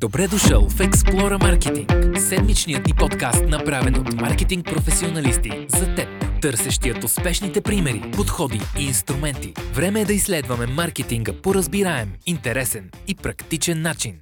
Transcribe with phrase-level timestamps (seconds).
[0.00, 6.08] Добре дошъл в Explora Marketing, седмичният ни подкаст, направен от маркетинг професионалисти за теб,
[6.42, 9.52] търсещият успешните примери, подходи и инструменти.
[9.74, 14.20] Време е да изследваме маркетинга по разбираем, интересен и практичен начин.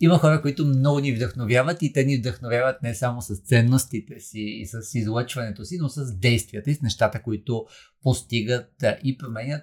[0.00, 4.40] Има хора, които много ни вдъхновяват и те ни вдъхновяват не само с ценностите си
[4.40, 7.66] и с излъчването си, но с действията и с нещата, които
[8.02, 8.70] постигат
[9.04, 9.62] и променят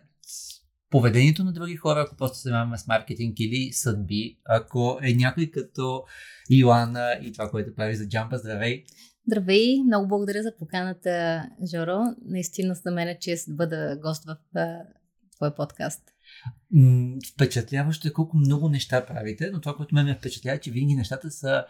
[0.96, 5.48] поведението на други хора, ако просто се занимаваме с маркетинг или съдби, ако е някой
[5.48, 6.04] като
[6.50, 8.38] Илана и това, което прави за Джампа.
[8.38, 8.84] Здравей!
[9.27, 9.84] Здравей!
[9.84, 12.00] Много благодаря за поканата, Жоро.
[12.26, 14.38] Наистина за мен е чест да бъда гост в
[15.36, 16.02] твой подкаст.
[17.34, 20.95] Впечатляващо е колко много неща правите, но това, което ме ме впечатлява, е, че винаги
[20.95, 21.66] нещата са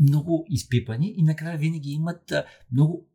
[0.00, 2.32] много изпипани и накрая винаги имат
[2.72, 3.09] много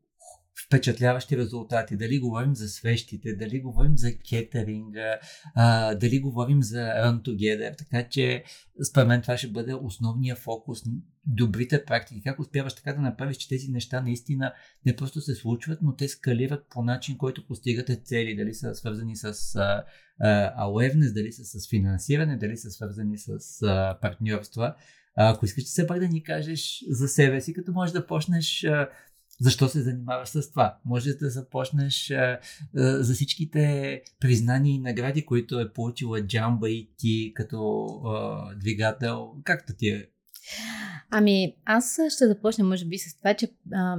[0.67, 1.97] впечатляващи резултати.
[1.97, 5.19] Дали говорим за свещите, дали говорим за кетеринга,
[5.55, 7.77] а, дали говорим за Run Together.
[7.77, 8.43] Така че,
[8.89, 10.79] според мен, това ще бъде основния фокус.
[11.27, 12.21] Добрите практики.
[12.23, 14.53] Как успяваш така да направиш, че тези неща наистина
[14.85, 18.35] не просто се случват, но те скалират по начин, който постигате цели.
[18.35, 19.83] Дали са свързани с а,
[20.19, 23.29] а, awareness, дали са с финансиране, дали са свързани с
[23.63, 24.75] а, партньорства.
[25.15, 28.63] А, ако искаш все пак да ни кажеш за себе си, като можеш да почнеш
[28.63, 28.89] а,
[29.39, 30.77] защо се занимаваш с това?
[30.85, 32.39] Може да започнеш а,
[32.77, 39.31] а, за всичките признания и награди, които е получила Джамба и ти като а, двигател.
[39.43, 40.07] Както ти е?
[41.09, 43.97] Ами, аз ще започна, може би, с това, че а,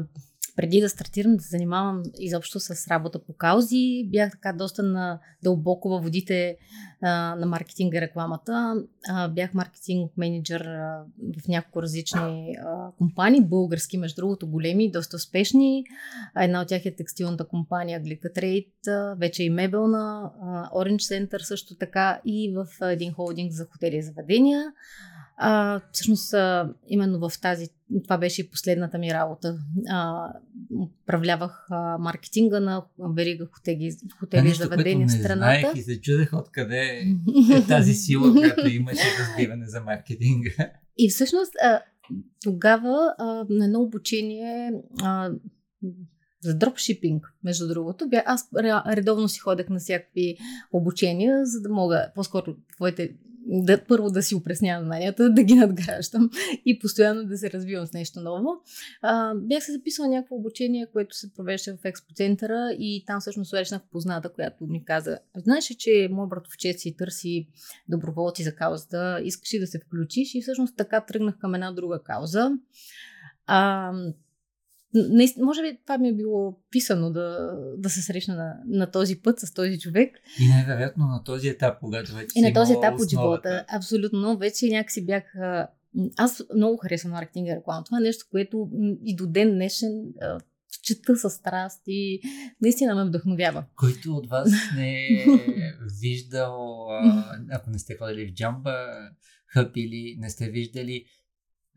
[0.56, 5.18] преди да стартирам да се занимавам изобщо с работа по каузи, бях така доста на
[5.42, 6.56] дълбоко във водите
[7.02, 8.74] а, на маркетинга и рекламата.
[9.08, 11.04] А, бях маркетинг менеджер а,
[11.44, 15.84] в няколко различни а, компании, български, между другото, големи, доста успешни.
[16.40, 22.20] Една от тях е текстилната компания Trade, вече и мебелна, а, Orange Center също така
[22.24, 24.72] и в един холдинг за хотели и заведения.
[25.36, 27.68] А, всъщност, а, именно в тази,
[28.04, 29.58] това беше и последната ми работа.
[29.88, 30.28] А,
[30.78, 35.60] управлявах а, маркетинга на верига хотели, хотели нещо, заведения в страната.
[35.60, 37.02] Знаех и се чудех откъде
[37.54, 40.70] е тази сила, която имаше разбиване за маркетинга.
[40.98, 41.80] И всъщност а,
[42.42, 44.72] тогава а, на едно обучение
[45.02, 45.30] а,
[46.40, 48.08] за дропшипинг, между другото.
[48.08, 48.48] Бя, аз
[48.88, 50.36] редовно си ходех на всякакви
[50.72, 53.16] обучения, за да мога по-скоро твоите
[53.48, 56.30] да, първо да си опреснявам знанията, да ги надграждам
[56.66, 58.48] и постоянно да се развивам с нещо ново.
[59.02, 63.82] А, бях се записала някакво обучение, което се провежда в експоцентъра и там всъщност срещнах
[63.92, 67.48] позната, която ми каза, знаеш че мой братовчет си търси
[67.88, 70.34] доброволци за каузата, искаш ли да се включиш?
[70.34, 72.50] И всъщност така тръгнах към една друга кауза.
[73.46, 73.92] А,
[74.94, 79.16] Наистина, може би това ми е било писано да, да се срещна на, на този
[79.16, 80.16] път с този човек.
[80.40, 82.32] И най-вероятно на този етап, когато вече.
[82.34, 83.64] И на този етап от живота.
[83.68, 84.38] Абсолютно.
[84.38, 85.24] Вече някакси бях.
[86.16, 87.84] Аз много харесвам маркетинга и реклама.
[87.84, 88.68] Това е нещо, което
[89.04, 89.90] и до ден днешен
[90.86, 92.20] чета със страст и
[92.62, 93.64] наистина ме вдъхновява.
[93.76, 95.26] Който от вас не е
[96.00, 96.86] виждал,
[97.50, 98.86] ако не сте ходили в джамба,
[99.46, 101.04] хъп или не сте виждали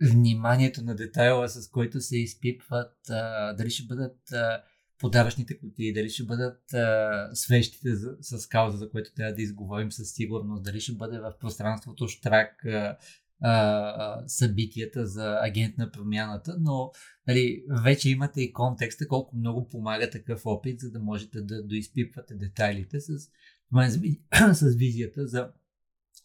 [0.01, 4.61] вниманието на детайла, с който се изпипват, а, дали ще бъдат а,
[4.99, 9.91] подаръчните кутии, дали ще бъдат а, свещите за, с кауза, за което трябва да изговорим
[9.91, 12.97] със сигурност, дали ще бъде в пространството штрак а,
[13.41, 16.91] а, събитията за агент на промяната, но
[17.27, 22.35] нали, вече имате и контекста колко много помага такъв опит, за да можете да доизпипвате
[22.35, 23.09] детайлите с,
[24.53, 25.51] с визията за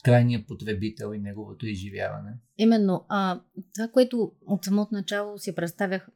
[0.04, 2.30] крайния потребител и неговото изживяване.
[2.58, 3.04] Именно.
[3.08, 3.40] А,
[3.74, 6.08] това, което от самото начало си представях,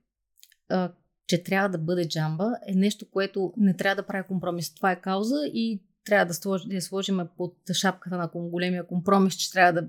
[0.68, 0.92] а,
[1.26, 4.74] че трябва да бъде джамба, е нещо, което не трябва да прави компромис.
[4.74, 9.34] Това е кауза и трябва да, слож, да я сложим под шапката на големия компромис,
[9.34, 9.88] че трябва да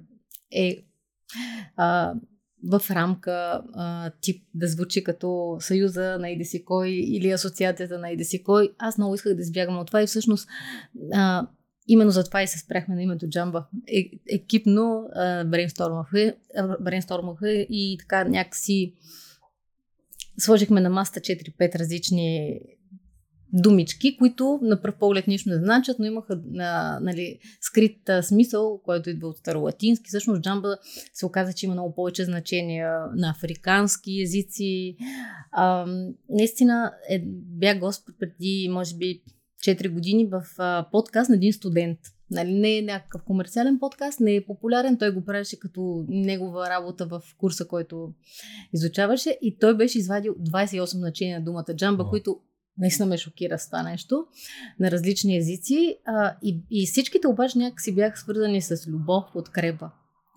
[0.51, 0.77] е
[1.75, 2.13] а,
[2.71, 8.11] в рамка а, тип да звучи като Съюза на Иди си кой или Асоциацията на
[8.11, 8.69] Иди си кой.
[8.77, 10.49] Аз много исках да избягам от това и всъщност
[11.13, 11.47] а,
[11.91, 13.67] Именно за това и се спряхме на името Джамба.
[13.87, 15.03] Е, екипно
[15.45, 16.33] брейнстормаха,
[16.79, 18.93] брейнстормаха и така някакси
[20.37, 22.59] сложихме на маста 4-5 различни
[23.53, 28.81] думички, които на пръв поглед нищо не значат, но имаха а, нали, скрит а, смисъл,
[28.85, 30.07] който идва от старолатински.
[30.07, 30.77] Всъщност джамба
[31.13, 34.97] се оказа, че има много повече значения на африкански езици.
[35.51, 35.85] А,
[36.29, 39.21] наистина е, бях гост преди, може би,
[39.65, 41.99] 4 години в а, подкаст на един студент.
[42.31, 44.97] Нали, не е някакъв комерциален подкаст, не е популярен.
[44.97, 48.13] Той го правеше като негова работа в курса, който
[48.73, 49.37] изучаваше.
[49.41, 52.09] И той беше извадил 28 значения на думата джамба, oh.
[52.09, 52.39] които
[52.77, 54.25] наистина ме шокира с това нещо,
[54.79, 55.97] на различни езици.
[56.05, 59.89] А, и, и всичките обаче някакси бяха свързани с любов, подкрепа.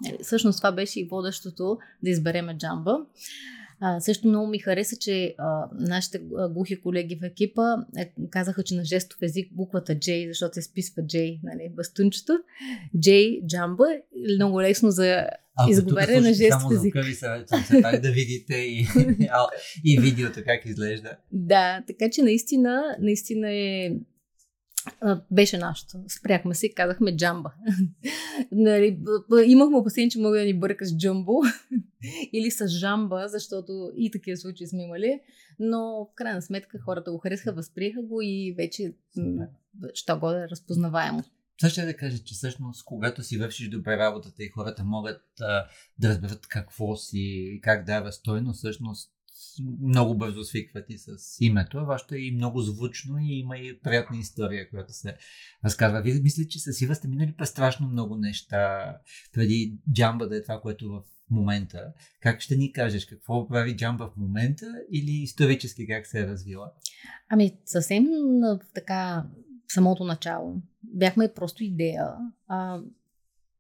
[0.05, 2.99] Нали, всъщност това беше и водещото да избереме джамба.
[3.85, 6.21] А, също много ми хареса, че а, нашите
[6.51, 7.63] глухи колеги в екипа
[7.99, 12.33] е, казаха, че на жестов език буквата J, защото се списва J, нали, бастунчето.
[12.97, 13.85] J, джамба,
[14.37, 15.27] много лесно за
[15.71, 16.97] изговаряне на жестов език.
[17.47, 18.87] Само за пак да видите и,
[19.85, 21.17] и видеото как изглежда.
[21.33, 23.91] Да, така че наистина, наистина е
[25.31, 25.99] беше нашето.
[26.09, 27.53] Спряхме се и казахме джамба.
[28.53, 28.99] нали,
[29.47, 31.43] имахме опасение, че мога да ни бърка с джамбо
[32.33, 35.21] или с жамба, защото и такива случаи сме имали.
[35.59, 38.95] Но в крайна сметка хората го харесаха, възприеха го и вече
[39.95, 41.25] що го е разпознаваемо.
[41.59, 45.67] Това ще да кажа, че всъщност, когато си вършиш добре работата и хората могат а,
[45.99, 49.13] да разберат какво си и как дава стойност, всъщност
[49.83, 51.87] много бързо свикват и с името.
[51.87, 55.17] Вашето е и много звучно и има и приятна история, която се
[55.65, 56.03] разказва.
[56.03, 58.97] Вие мисля, че с Ива сте минали през страшно много неща
[59.33, 61.93] преди джамба да е това, което в момента.
[62.21, 66.73] Как ще ни кажеш какво прави джамба в момента или исторически как се е развила?
[67.29, 68.07] Ами съвсем
[68.75, 69.27] така
[69.69, 70.63] самото начало.
[70.83, 72.09] Бяхме просто идея
[72.47, 72.81] а,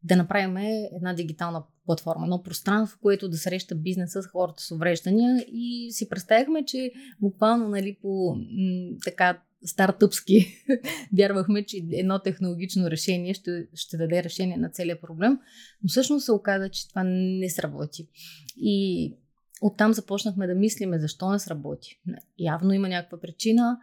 [0.03, 0.57] да направим
[0.97, 6.09] една дигитална платформа, едно пространство, което да среща бизнеса с хората с увреждания и си
[6.09, 10.65] представяхме, че буквално нали, по м- така стартъпски
[11.17, 15.39] вярвахме, че едно технологично решение ще, ще даде решение на целият проблем,
[15.83, 18.09] но всъщност се оказа, че това не сработи.
[18.57, 19.15] И
[19.63, 22.01] оттам започнахме да мислиме защо не сработи.
[22.39, 23.79] Явно има някаква причина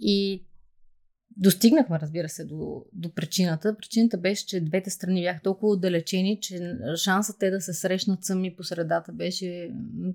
[0.00, 0.44] и
[1.40, 3.76] Достигнахме, разбира се, до, до причината.
[3.76, 8.56] Причината беше, че двете страни бяха толкова отдалечени, че шансът те да се срещнат сами
[8.56, 9.70] по средата беше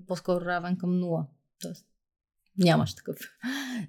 [0.06, 1.26] по-скоро равен към нула.
[1.62, 1.86] Тоест,
[2.58, 3.16] Нямаш такъв.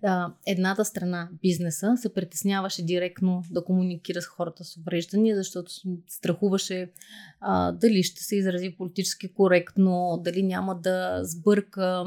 [0.04, 5.72] А, едната страна, бизнеса, се притесняваше директно да комуникира с хората с увреждания, защото
[6.08, 6.92] страхуваше
[7.42, 12.06] а, дали ще се изрази политически коректно, дали няма да сбърка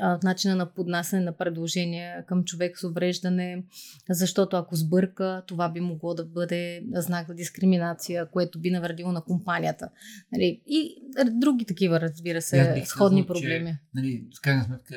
[0.00, 3.64] а, начина на поднасяне на предложения към човек с увреждане,
[4.10, 9.20] защото ако сбърка, това би могло да бъде знак за дискриминация, което би навредило на
[9.24, 9.88] компанията.
[10.32, 10.62] Нали?
[10.66, 10.94] И
[11.30, 13.70] други такива, разбира се, сходни казал, проблеми.
[13.70, 14.96] Че, нали, с крайна сметка,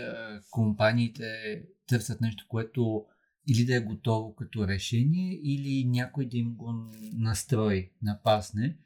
[0.94, 3.06] компаниите търсят нещо, което
[3.48, 6.74] или да е готово като решение, или някой да им го
[7.14, 8.78] настрои, напасне.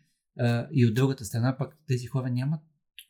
[0.72, 2.62] И от другата страна пък тези хора нямат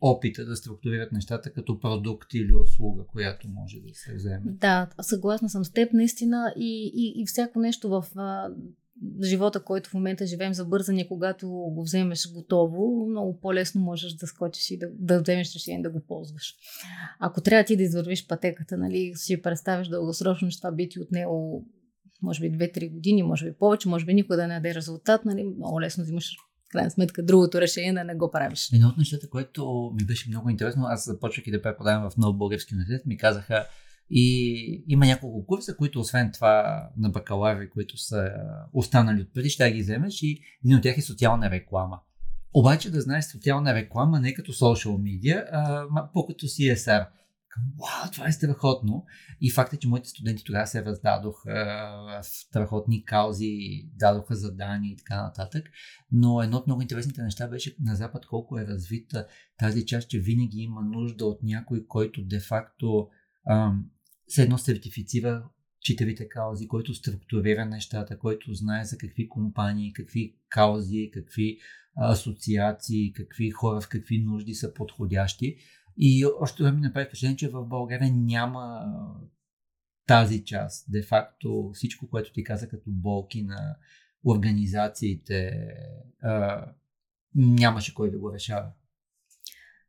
[0.01, 4.51] опита да структурират нещата като продукт или услуга, която може да се вземе.
[4.51, 6.53] Да, съгласна съм с теб, наистина.
[6.57, 8.05] И, и, и всяко нещо в
[9.23, 14.71] живота, който в момента живеем, забързане, когато го вземеш готово, много по-лесно можеш да скочиш
[14.71, 16.55] и да, да вземеш решение да го ползваш.
[17.19, 21.63] Ако трябва ти да извървиш пътеката, нали, си представиш дългосрочно, че това би ти отнело
[22.21, 25.43] може би 2-3 години, може би повече, може би никога да не даде резултат, нали,
[25.43, 26.35] много лесно взимаш
[26.69, 28.69] крайна сметка другото решение да не го правиш.
[28.73, 32.37] Едно от нещата, което ми беше много интересно, аз започвах и да преподавам в Нов
[32.37, 33.67] Български университет, ми казаха,
[34.09, 38.31] и има няколко курса, които освен това на бакалаври, които са
[38.73, 41.99] останали от преди, ще ги вземеш и един от тях е социална реклама.
[42.53, 47.07] Обаче да знаеш социална реклама не като social media, а по-като CSR.
[47.79, 49.05] Вау, това е страхотно.
[49.41, 51.53] И факт е, че моите студенти тогава се раздадоха
[52.07, 53.57] в страхотни каузи,
[53.95, 55.65] дадоха задания и така нататък.
[56.11, 59.27] Но едно от много интересните неща беше на Запад колко е развита
[59.59, 63.07] тази част, че винаги има нужда от някой, който де-факто
[64.27, 65.49] все едно сертифицира
[65.81, 71.59] читавите каузи, който структурира нещата, който знае за какви компании, какви каузи, какви
[71.95, 75.57] асоциации, какви хора в какви нужди са подходящи.
[75.97, 78.85] И още да ми направи впечатление, че в България няма
[80.07, 80.91] тази част.
[80.91, 83.75] Де факто всичко, което ти каза като болки на
[84.25, 85.67] организациите,
[87.35, 88.71] нямаше кой да го решава.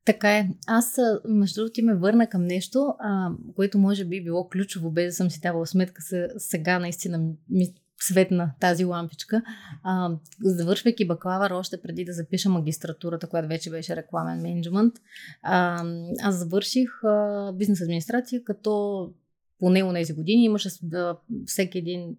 [0.05, 0.49] Така е.
[0.67, 5.12] Аз, между другото, ме върна към нещо, а, което може би било ключово, без да
[5.12, 6.02] съм си давала сметка,
[6.38, 7.19] сега наистина
[7.50, 9.43] ми светна тази лампичка.
[9.83, 14.95] А, завършвайки бакалавър, още преди да запиша магистратурата, която вече беше рекламен менеджмент,
[15.43, 15.85] а,
[16.23, 19.11] аз завърших а, бизнес администрация, като
[19.59, 20.69] по него тези години имаше
[21.47, 22.17] всеки един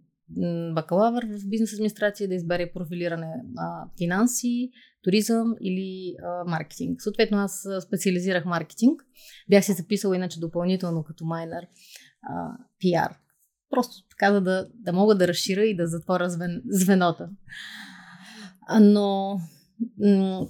[0.75, 4.69] бакалавър в бизнес администрация да избере профилиране а, финанси,
[5.03, 7.01] туризъм или а, маркетинг.
[7.01, 9.01] Съответно аз специализирах маркетинг.
[9.49, 11.67] Бях си записала иначе допълнително като майнер
[12.21, 12.51] а,
[12.83, 13.15] PR.
[13.69, 17.29] Просто така да, да, да мога да разширя и да затворя звен, звенота.
[18.81, 19.39] Но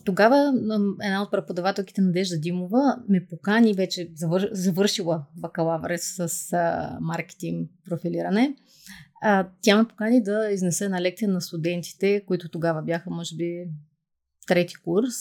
[0.05, 0.53] тогава
[1.03, 4.49] една от преподавателките Надежда Димова ме покани, вече завър...
[4.51, 6.29] завършила бакалавър с
[7.01, 8.55] маркетинг профилиране.
[9.21, 13.65] А, тя ме покани да изнесе на лекция на студентите, които тогава бяха, може би,
[14.47, 15.13] трети курс.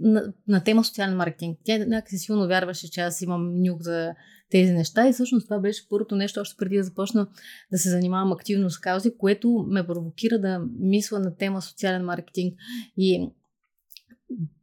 [0.00, 1.58] на, на тема социален маркетинг.
[1.64, 4.14] Тя някакси силно вярваше, че аз имам нюх за
[4.50, 7.28] тези неща и всъщност това беше първото нещо, още преди да започна
[7.72, 12.54] да се занимавам активно с каузи, което ме провокира да мисля на тема социален маркетинг
[12.96, 13.30] и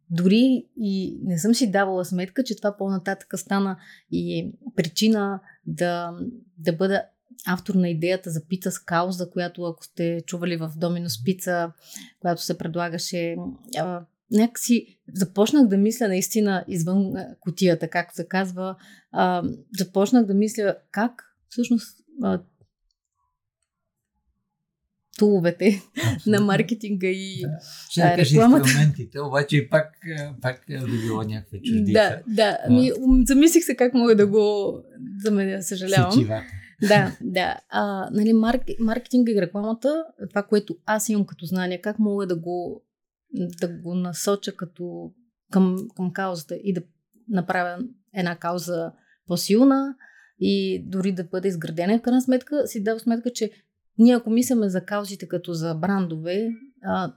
[0.10, 3.78] дори и не съм си давала сметка, че това по-нататък стана
[4.12, 6.12] и причина да,
[6.58, 7.04] да бъда
[7.46, 11.72] автор на идеята за пица с кауза, която ако сте чували в Доминус Пица,
[12.20, 13.36] която се предлагаше
[14.32, 18.76] някакси започнах да мисля наистина извън котията, както се казва.
[19.12, 19.44] А,
[19.80, 22.40] започнах да мисля как всъщност а,
[25.18, 25.82] туловете
[26.28, 27.50] на маркетинга и да.
[27.90, 28.68] Ще да рекламата.
[28.68, 29.94] инструментите, обаче пак,
[30.42, 31.94] пак би било някаква чуждица.
[31.94, 32.58] Да, да.
[32.66, 32.92] Ами,
[33.28, 34.74] замислих се как мога да го
[35.24, 36.12] за мен, съжалявам.
[36.12, 36.44] Сечива.
[36.82, 37.60] Да, да.
[37.70, 42.36] А, нали, марк, маркетинга и рекламата, това, което аз имам като знание, как мога да
[42.36, 42.84] го
[43.34, 45.12] да го насоча като
[45.52, 46.82] към, към каузата и да
[47.30, 47.80] направя
[48.14, 48.92] една кауза
[49.28, 49.96] по-силна
[50.40, 52.00] и дори да бъде изградена.
[52.00, 53.52] В крайна сметка си дава сметка, че
[53.98, 56.50] ние ако мислиме за каузите като за брандове,
[56.84, 57.14] а,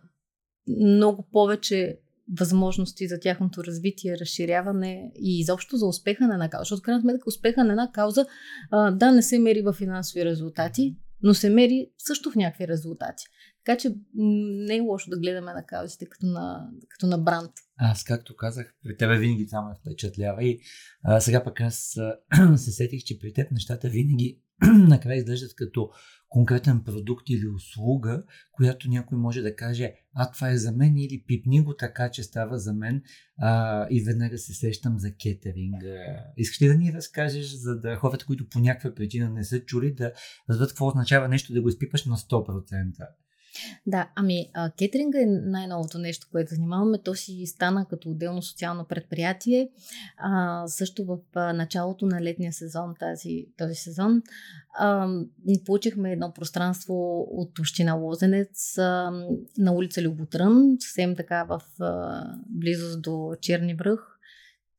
[0.81, 2.01] много повече
[2.39, 6.63] възможности за тяхното развитие, разширяване и изобщо за успеха на една кауза.
[6.63, 8.27] Защото, крайна сметка, успеха на една кауза,
[8.71, 13.25] а, да, не се мери в финансови резултати, но се мери също в някакви резултати.
[13.65, 17.51] Така че не е лошо да гледаме на каузите като на, като на бранд.
[17.77, 20.61] Аз, както казах, при тебе винаги това ме впечатлява и
[21.03, 21.97] а, сега пък аз
[22.57, 24.41] се сетих, че при теб нещата винаги
[24.89, 25.91] накрая изглеждат като
[26.29, 31.25] конкретен продукт или услуга, която някой може да каже, а това е за мен или
[31.27, 33.03] пипни го така, че става за мен
[33.39, 35.83] а, и веднага се сещам за кетеринг.
[36.37, 39.95] Искаш ли да ни разкажеш, за да хората, които по някаква причина не са чули,
[39.95, 40.13] да
[40.51, 43.07] разберат какво означава нещо да го изпипаш на 100%?
[43.87, 46.99] Да, ами а, кетеринга е най-новото нещо, което занимаваме.
[46.99, 49.71] То си стана като отделно социално предприятие.
[50.17, 54.23] А, също в а, началото на летния сезон, тази, този сезон,
[54.79, 55.09] а,
[55.67, 59.11] получихме едно пространство от община Лозенец а,
[59.59, 64.20] на улица Люботрън, съвсем така в а, близост до Черни връх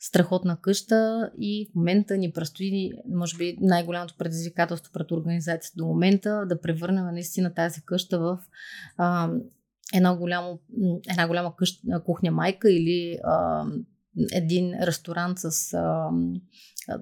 [0.02, 6.46] страхотна къща и в момента ни предстои, може би, най-голямото предизвикателство пред организацията до момента
[6.50, 8.40] да превърнем наистина тази къща в
[8.98, 9.30] а,
[9.94, 10.60] една, голямо,
[11.10, 13.66] една голяма къща, кухня майка или а,
[14.34, 16.10] един ресторант с а,
[16.88, 17.02] а,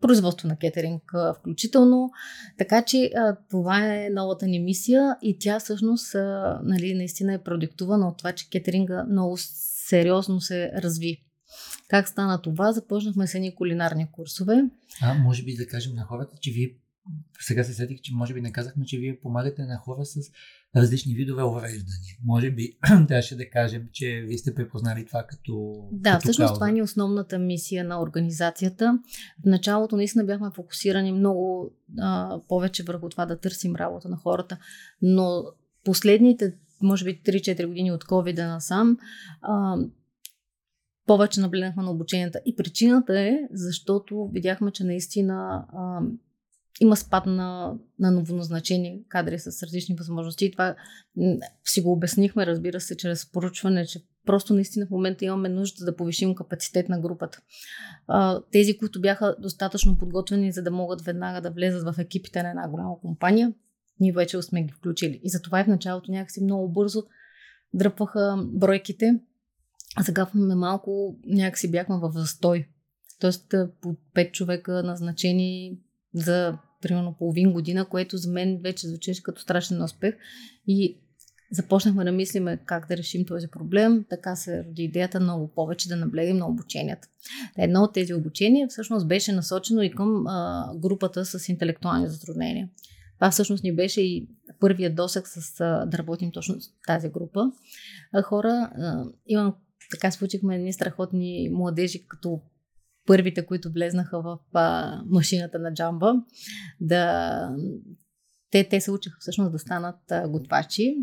[0.00, 2.10] производство на кетеринг включително.
[2.58, 7.42] Така че а, това е новата ни мисия и тя всъщност а, нали, наистина е
[7.42, 9.36] продиктувана от това, че кетеринга много
[9.88, 11.25] сериозно се разви
[11.88, 12.72] как стана това?
[12.72, 14.64] Започнахме с едни кулинарни курсове.
[15.02, 16.76] А, може би да кажем на хората, че вие
[17.40, 20.16] сега се сетих, че може би не казахме, че вие помагате на хора с
[20.76, 22.16] различни видове увреждания.
[22.24, 25.84] Може би трябваше да кажем, че вие сте препознали това като.
[25.92, 26.54] Да, като всъщност кауза.
[26.54, 28.98] това е основната мисия на организацията.
[29.42, 34.58] В началото наистина бяхме фокусирани много а, повече върху това да търсим работа на хората,
[35.02, 35.44] но
[35.84, 38.98] последните, може би 3-4 години от COVID насам,
[39.42, 39.76] а,
[41.06, 42.40] повече наблегнахме на обученията.
[42.46, 46.00] И причината е, защото видяхме, че наистина а,
[46.80, 50.44] има спад на, на новоназначени кадри с различни възможности.
[50.44, 50.74] И това
[51.64, 55.96] си го обяснихме, разбира се, чрез поручване, че просто наистина в момента имаме нужда да
[55.96, 57.40] повишим капацитет на групата.
[58.06, 62.48] А, тези, които бяха достатъчно подготвени, за да могат веднага да влезат в екипите на
[62.48, 63.52] една голяма компания,
[64.00, 65.20] ние вече сме ги включили.
[65.22, 67.02] И затова и в началото някакси много бързо
[67.74, 69.20] дръпваха бройките
[69.96, 72.66] в малко някакси бяхме в застой.
[73.20, 75.78] Тоест по 5 човека назначени
[76.14, 80.14] за примерно половин година, което за мен вече звучеше като страшен успех.
[80.66, 80.98] И
[81.50, 84.04] започнахме да мислиме как да решим този проблем.
[84.10, 87.08] Така се роди идеята много повече да наблегнем на обученията.
[87.58, 92.68] Едно от тези обучения всъщност беше насочено и към а, групата с интелектуални затруднения.
[93.18, 94.28] Това всъщност ни беше и
[94.60, 97.52] първият досък с а, да работим точно с тази група.
[98.12, 99.54] А, хора, а, имам
[99.90, 102.40] така случихме едни страхотни младежи, като
[103.06, 106.14] първите, които влезнаха в а, машината на джамба,
[106.80, 107.56] да...
[108.50, 110.96] те, те се учиха всъщност да станат а, готвачи.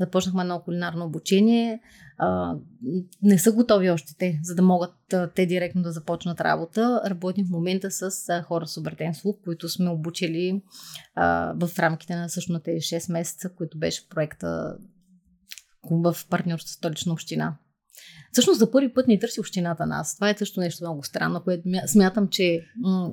[0.00, 1.80] Започнахме едно кулинарно обучение.
[2.18, 2.56] А,
[3.22, 7.02] не са готови още те, за да могат а, те директно да започнат работа.
[7.06, 10.62] Работим в момента с а, хора с обратен слух, които сме обучили
[11.14, 14.76] а, в рамките на също тези 6 месеца, които беше проекта
[15.90, 17.56] в партньорство с столична община.
[18.32, 20.14] Всъщност за първи път ни търси общината нас.
[20.14, 23.12] Това е също нещо много странно, което смятам, че м-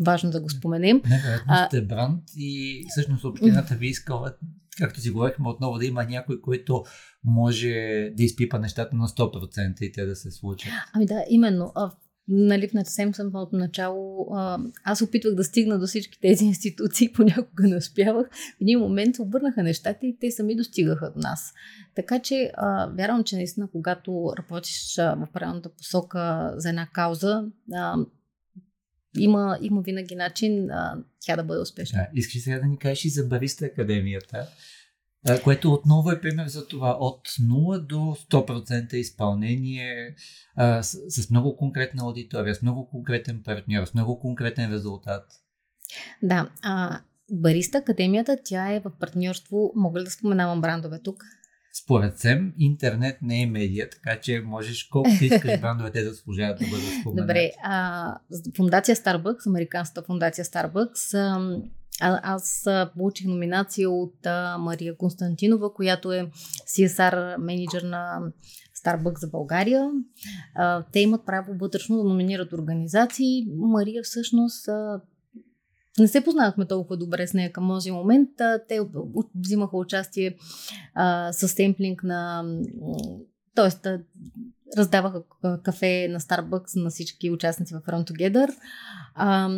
[0.00, 1.02] важно да го споменем.
[1.10, 4.34] Невероятно сте бранд и всъщност общината ви искала
[4.78, 6.84] както си говорихме отново, да има някой, който
[7.24, 7.70] може
[8.16, 10.72] да изпипа нещата на 100% и те да се случат.
[10.92, 11.72] Ами да, именно.
[12.32, 17.12] А, нали, в съвсем самото начало, а, аз опитвах да стигна до всички тези институции,
[17.14, 18.26] понякога не успявах.
[18.30, 21.52] В един момент се обърнаха нещата и те сами достигаха до нас.
[21.94, 27.44] Така че а, вярвам, че наистина, когато работиш а, в правилната посока за една кауза,
[27.72, 27.96] а,
[29.18, 31.98] има, има винаги начин а, тя да бъде успешна.
[31.98, 34.46] Да, искаш сега да ни кажеш и за Бариста Академията, а,
[35.44, 36.96] което отново е пример за това.
[37.00, 40.14] От 0 до 100% изпълнение
[40.56, 45.24] а, с, с много конкретна аудитория, с много конкретен партньор, с много конкретен резултат.
[46.22, 47.00] Да, а,
[47.32, 51.24] Бариста Академията, тя е в партньорство, мога ли да споменавам брандове тук?
[51.84, 56.66] Според СЕМ, интернет не е медия, така че можеш колкото искаш брандовете да служават да
[56.66, 57.22] бъдат споменати.
[57.22, 58.18] Добре, а,
[58.56, 61.16] фундация Starbucks, американската фундация Starbucks,
[62.00, 62.64] аз
[62.96, 64.14] получих номинация от
[64.58, 66.30] Мария Константинова, която е
[66.66, 68.20] CSR менеджер на
[68.84, 69.90] Starbucks за България.
[70.92, 73.46] Те имат право вътрешно да номинират организации.
[73.56, 74.68] Мария всъщност
[75.98, 78.30] не се познавахме толкова добре с нея към този момент.
[78.68, 78.80] Те
[79.34, 80.36] взимаха участие
[80.94, 82.44] а, с темплинг на...
[83.54, 83.86] Тоест,
[84.76, 85.22] раздаваха
[85.62, 88.54] кафе на Starbucks на всички участници в Run Together.
[89.14, 89.50] А,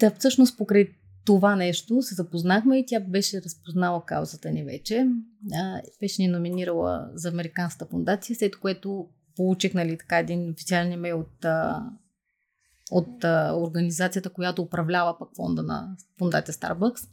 [0.00, 0.88] да, всъщност покрай
[1.28, 5.06] това нещо се запознахме и тя беше разпознала каузата ни вече.
[5.54, 11.20] А, беше ни номинирала за Американската фундация, след което получих нали, така един официален имейл
[11.20, 11.44] от
[12.90, 17.08] от а, организацията, която управлява пък фонда на фундация Starbucks.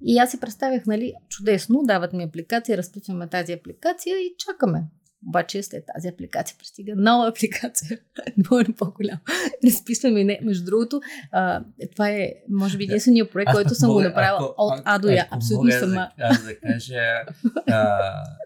[0.00, 4.84] И аз си представях, нали, чудесно, дават ми апликация, разпитваме тази апликация и чакаме.
[5.26, 7.98] Обаче след тази апликация пристига нова апликация,
[8.38, 9.20] двойно по-голяма.
[9.64, 10.40] Разписваме не.
[10.42, 11.00] Между другото,
[11.32, 15.28] а, това е, може би, единствения проект, който съм го направила от А до Я.
[15.30, 16.10] Абсолютно сама.
[16.18, 17.02] Аз да кажа,
[17.66, 17.98] а,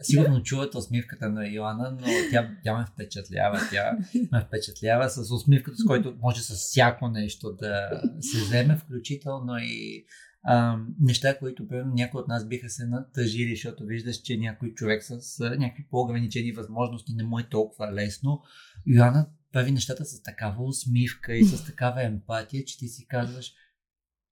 [0.03, 3.61] сигурно чувате усмивката на Йоанна, но тя, тя ме впечатлява.
[3.71, 3.97] Тя
[4.33, 10.05] ме впечатлява с усмивката, с който може с всяко нещо да се вземе, включително и
[10.43, 15.03] а, неща, които примерно някои от нас биха се натъжили, защото виждаш, че някой човек
[15.03, 18.43] с а, някакви по-ограничени възможности не му е толкова лесно.
[18.87, 23.53] Йоанна прави нещата с такава усмивка и с такава емпатия, че ти си казваш,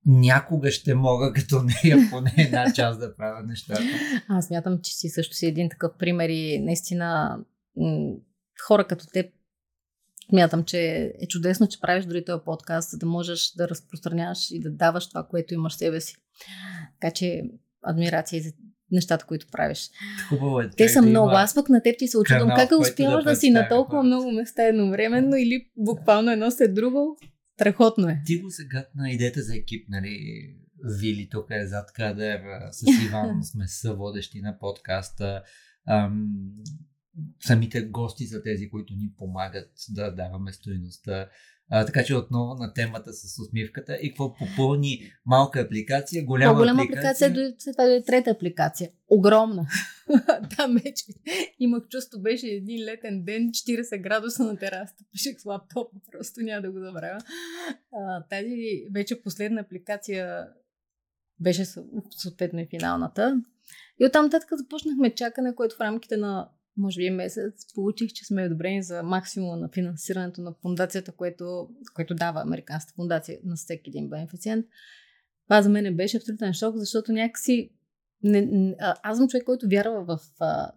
[0.07, 3.83] някога ще мога като нея поне една част да правя нещата.
[4.29, 7.39] Аз мятам, че си също си един такъв пример и наистина
[7.77, 8.13] м-
[8.67, 9.27] хора като теб
[10.33, 14.61] Мятам, че е чудесно, че правиш дори този подкаст, за да можеш да разпространяваш и
[14.61, 16.17] да даваш това, което имаш себе си.
[17.01, 17.43] Така че
[17.83, 18.51] адмирация за
[18.91, 19.91] нещата, които правиш.
[20.29, 20.71] Хубаво е.
[20.77, 21.31] Те са много.
[21.31, 22.51] Аз пък на теб ти се очудвам.
[22.57, 27.19] Как успяваш да, да си на толкова много места едновременно или буквално едно след друго?
[27.55, 28.23] Страхотно е.
[28.27, 30.19] Ти го сега на идеята за екип, нали?
[31.01, 32.41] Вили тук е зад кадър,
[32.71, 35.43] с Иван сме съводещи на подкаста.
[35.89, 36.29] Ам,
[37.41, 41.29] самите гости са тези, които ни помагат да даваме стоеността.
[41.73, 46.83] А, така че отново на темата с усмивката и какво попълни малка апликация, голяма, голяма
[46.83, 47.29] апликация.
[47.29, 48.91] апликация, след това е трета апликация.
[49.09, 49.67] Огромна.
[50.57, 51.05] Там вече
[51.59, 55.05] имах чувство, беше един летен ден, 40 градуса на терасата.
[55.13, 57.19] Пишех с лаптопа, просто няма да го забравя.
[57.93, 60.47] А, тази вече последна апликация
[61.41, 61.65] беше
[62.11, 63.43] съответно и финалната.
[64.01, 68.47] И оттам нататък започнахме чакане, което в рамките на може би месец, получих, че сме
[68.47, 74.09] одобрени за максимума на финансирането на фундацията, което, което дава Американската фундация на всеки един
[74.09, 74.67] бенефициент.
[75.47, 77.71] Това за мен беше абсолютен шок, защото някакси
[78.23, 80.73] не, аз съм човек, който вярва в а,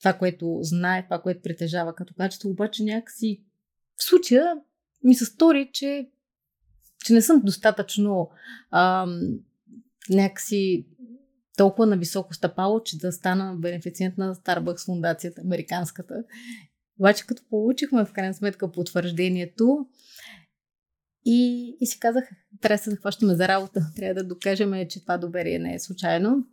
[0.00, 3.44] това, което знае, това, което притежава като качество, обаче някакси
[3.96, 4.56] в случая
[5.04, 6.08] ми се стори, че,
[7.04, 8.30] че не съм достатъчно
[8.70, 9.06] а,
[10.10, 10.86] някакси
[11.60, 16.14] толкова на високо стъпало, че да стана бенефициент на Starbucks фундацията, американската.
[17.00, 19.86] Обаче като получихме в крайна сметка потвърждението
[21.24, 22.24] и, и си казах,
[22.60, 26.44] трябва да се захващаме за работа, трябва да докажем, че това доверие не е случайно.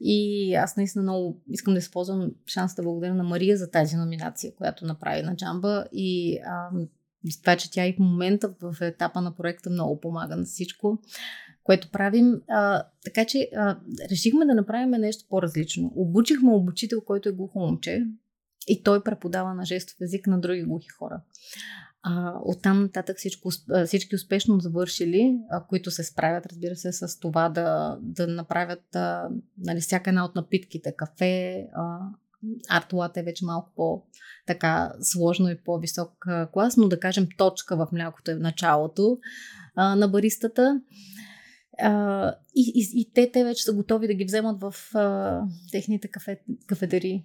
[0.00, 4.54] И аз наистина много искам да използвам шанс да благодаря на Мария за тази номинация,
[4.54, 6.70] която направи на Джамба и а,
[7.42, 10.98] това, че тя и в момента в етапа на проекта много помага на всичко
[11.64, 12.40] което правим.
[12.48, 13.78] А, така че а,
[14.10, 15.92] решихме да направим нещо по-различно.
[15.96, 18.06] Обучихме обучител, който е глухо момче
[18.68, 21.20] и той преподава на жестов език на други глухи хора.
[22.02, 23.50] А, оттам нататък всичко,
[23.86, 29.28] всички успешно завършили, а, които се справят, разбира се, с това да, да направят а,
[29.58, 31.98] нали, всяка една от напитките, кафе, а,
[32.68, 34.02] арт е вече малко по
[34.46, 39.18] така сложно и по-висок клас, но да кажем точка в млякото е в началото
[39.74, 40.80] а, на баристата.
[41.80, 46.08] А, и, и, и те, те вече са готови да ги вземат в а, техните
[46.08, 47.24] кафе, кафетерии.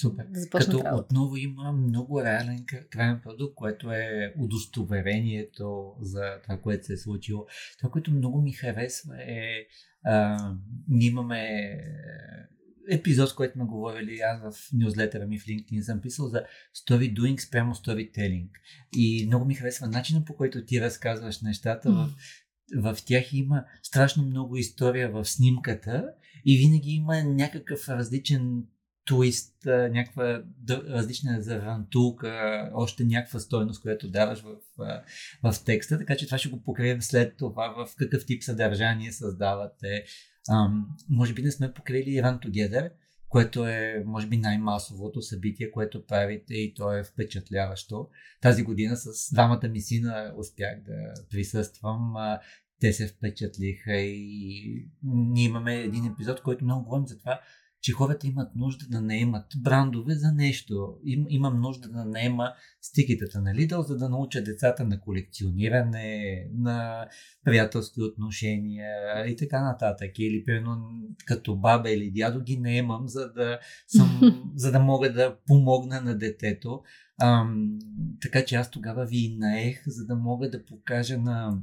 [0.00, 0.24] Супер.
[0.28, 0.96] Да Като работа.
[0.96, 7.46] отново има много реален крайен продукт, което е удостоверението за това, което се е случило.
[7.78, 9.66] Това, което много ми харесва е,
[10.04, 10.38] а,
[10.88, 11.72] ние имаме
[12.90, 16.42] епизод, който сме говорили, аз в нюзлетера ми в LinkedIn съм писал за
[16.86, 18.48] story doing спрямо storytelling.
[18.96, 21.90] И много ми харесва начинът по който ти разказваш нещата.
[21.90, 22.08] В,
[22.76, 26.08] в тях има страшно много история в снимката
[26.44, 28.64] и винаги има някакъв различен
[29.06, 34.56] твист, някаква различна завантулка, още някаква стойност, която даваш в,
[35.42, 40.04] в текста, така че това ще го покрием след това в какъв тип съдържание създавате.
[40.50, 42.90] Ам, може би не сме покрили Run Together,
[43.28, 48.08] което е, може би, най-масовото събитие, което правите и то е впечатляващо.
[48.40, 52.14] Тази година с двамата ми сина успях да присъствам.
[52.80, 57.40] Те се впечатлиха и ние имаме един епизод, който много говорим за това,
[57.80, 60.96] че хората имат нужда да наемат брандове за нещо.
[61.04, 67.08] Им, имам нужда да наема стикетата на Lidl, за да науча децата на колекциониране, на
[67.44, 70.18] приятелски отношения и така нататък.
[70.18, 74.20] Или примерно като баба или дядо ги наемам, за да, съм,
[74.56, 76.82] за да мога да помогна на детето.
[77.20, 77.78] Ам,
[78.22, 81.62] така че аз тогава ви наех, за да мога да покажа на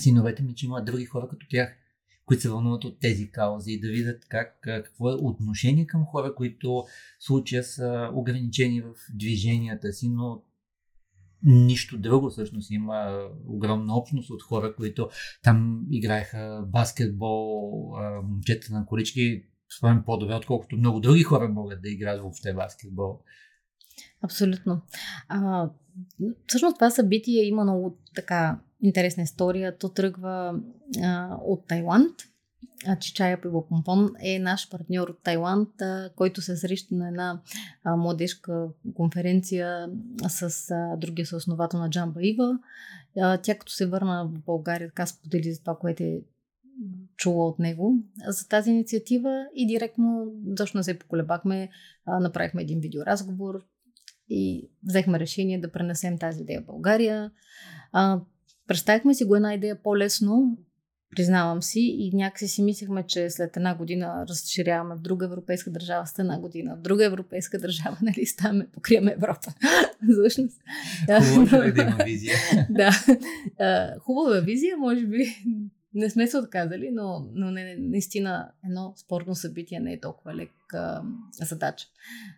[0.00, 1.76] синовете ми, че има други хора като тях
[2.26, 6.34] които се вълнуват от тези каузи и да видят как, какво е отношение към хора,
[6.34, 6.84] които
[7.20, 10.42] в случая са ограничени в движенията си, но
[11.42, 12.70] нищо друго всъщност.
[12.70, 15.08] Има огромна общност от хора, които
[15.42, 17.72] там играеха баскетбол,
[18.22, 19.44] момчета на колички,
[19.78, 23.20] спомням по-добре, отколкото много други хора могат да играят въобще баскетбол.
[24.26, 24.80] Абсолютно.
[25.28, 25.68] А,
[26.46, 29.78] всъщност това събитие има много така интересна история.
[29.78, 30.60] То тръгва
[31.02, 32.12] а, от Тайланд.
[33.00, 37.40] Чичая Пивопомпон е наш партньор от Тайланд, а, който се среща на една
[37.84, 39.88] а, младежка конференция
[40.28, 42.58] с а, другия съосновател на Джамба Ива.
[43.20, 46.20] А, тя като се върна в България, така сподели за това, което е
[47.16, 47.94] чула от него
[48.26, 50.32] за тази инициатива и директно,
[50.74, 51.68] не се поколебахме,
[52.06, 53.64] направихме един видеоразговор
[54.28, 57.30] и взехме решение да пренесем тази идея в България.
[57.92, 58.20] А,
[58.66, 60.58] Представихме си го една идея по-лесно,
[61.10, 66.06] признавам си, и някакси си мислехме, че след една година разширяваме в друга европейска държава,
[66.06, 69.52] след една година в друга европейска държава, нали, ставаме, покриваме Европа.
[70.12, 70.60] Всъщност.
[71.34, 72.36] Хубаво е да има визия.
[72.70, 72.90] да.
[74.00, 75.26] Хубава визия, може би
[75.94, 80.50] не сме се отказали, но, но не, наистина едно спортно събитие не е толкова лек
[80.74, 81.86] а, задача.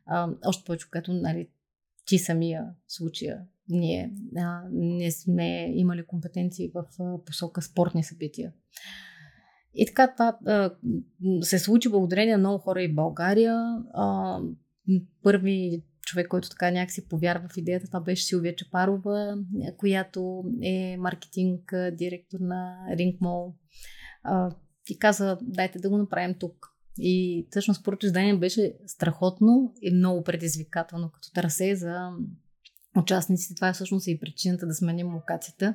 [0.06, 1.48] А, още повече, когато нали,
[2.08, 8.52] ти самия случая ние а, не сме имали компетенции в а, посока спортни събития.
[9.74, 10.70] И така това а,
[11.42, 13.56] се случи благодарение на много хора и в България.
[13.94, 14.38] А,
[15.22, 19.38] първи човек, който така някакси повярва в идеята, това беше Силвия Чапарова,
[19.76, 23.54] която е маркетинг директор на Рингмол.
[24.90, 26.77] И каза, дайте да го направим тук.
[26.98, 32.10] И всъщност първото издание беше страхотно и много предизвикателно като трасе за
[32.96, 33.54] участниците.
[33.54, 35.74] Това е всъщност и причината да сменим локацията,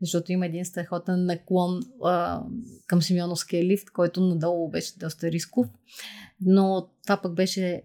[0.00, 2.42] защото има един страхотен наклон а,
[2.86, 5.66] към Симеоновския лифт, който надолу беше доста рисков.
[6.40, 7.82] Но това пък беше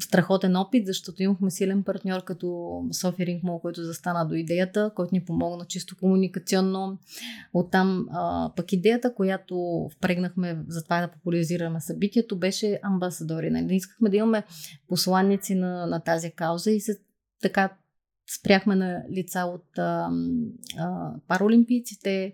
[0.00, 5.24] страхотен опит, защото имахме силен партньор като София Рингмол, който застана до идеята, който ни
[5.24, 6.98] помогна чисто комуникационно.
[7.54, 13.50] Оттам а, пък идеята, която впрегнахме за това да популяризираме събитието, беше амбасадори.
[13.50, 13.74] Нали?
[13.74, 14.42] Искахме да имаме
[14.88, 16.98] посланници на, на тази кауза и се
[17.42, 17.70] така
[18.36, 20.10] спряхме на лица от а,
[20.78, 22.32] а, паралимпийците,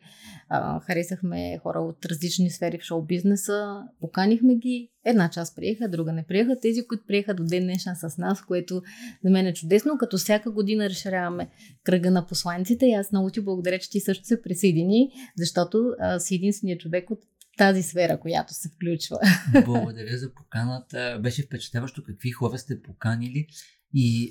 [0.48, 6.26] а, харесахме хора от различни сфери в шоу-бизнеса, поканихме ги, една част приеха, друга не
[6.26, 6.60] приеха.
[6.60, 8.82] Тези, които приеха до ден днешен с нас, което
[9.24, 11.48] за мен е чудесно, като всяка година разширяваме
[11.84, 16.18] кръга на посланиците и аз много ти благодаря, че ти също се присъедини, защото а,
[16.20, 17.20] си единственият човек от
[17.56, 19.18] тази сфера, която се включва.
[19.64, 21.20] Благодаря за поканата.
[21.22, 23.46] Беше впечатляващо какви хора сте поканили
[23.94, 24.30] и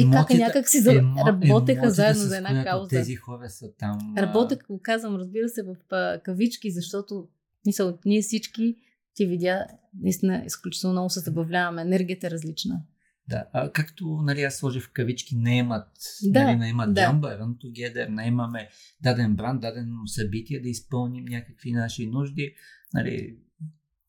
[0.00, 2.88] Емоцията, и как някак си емо, работеха заедно за една кауза.
[2.88, 4.14] Тези хора са там.
[4.18, 5.76] Работех, го казвам, разбира се, в
[6.24, 7.28] кавички, защото
[7.66, 8.76] мисъл, ние всички
[9.14, 9.66] ти видя,
[10.02, 11.82] наистина изключително много се забавляваме.
[11.82, 12.82] Енергията е различна.
[13.28, 15.88] Да, а, както нали, аз сложих в кавички, не имат,
[16.22, 17.00] да, нали, не имат да.
[17.00, 18.68] Jamba, Run Together, не имаме
[19.02, 22.54] даден бранд, дадено събитие да изпълним някакви наши нужди,
[22.94, 23.36] нали,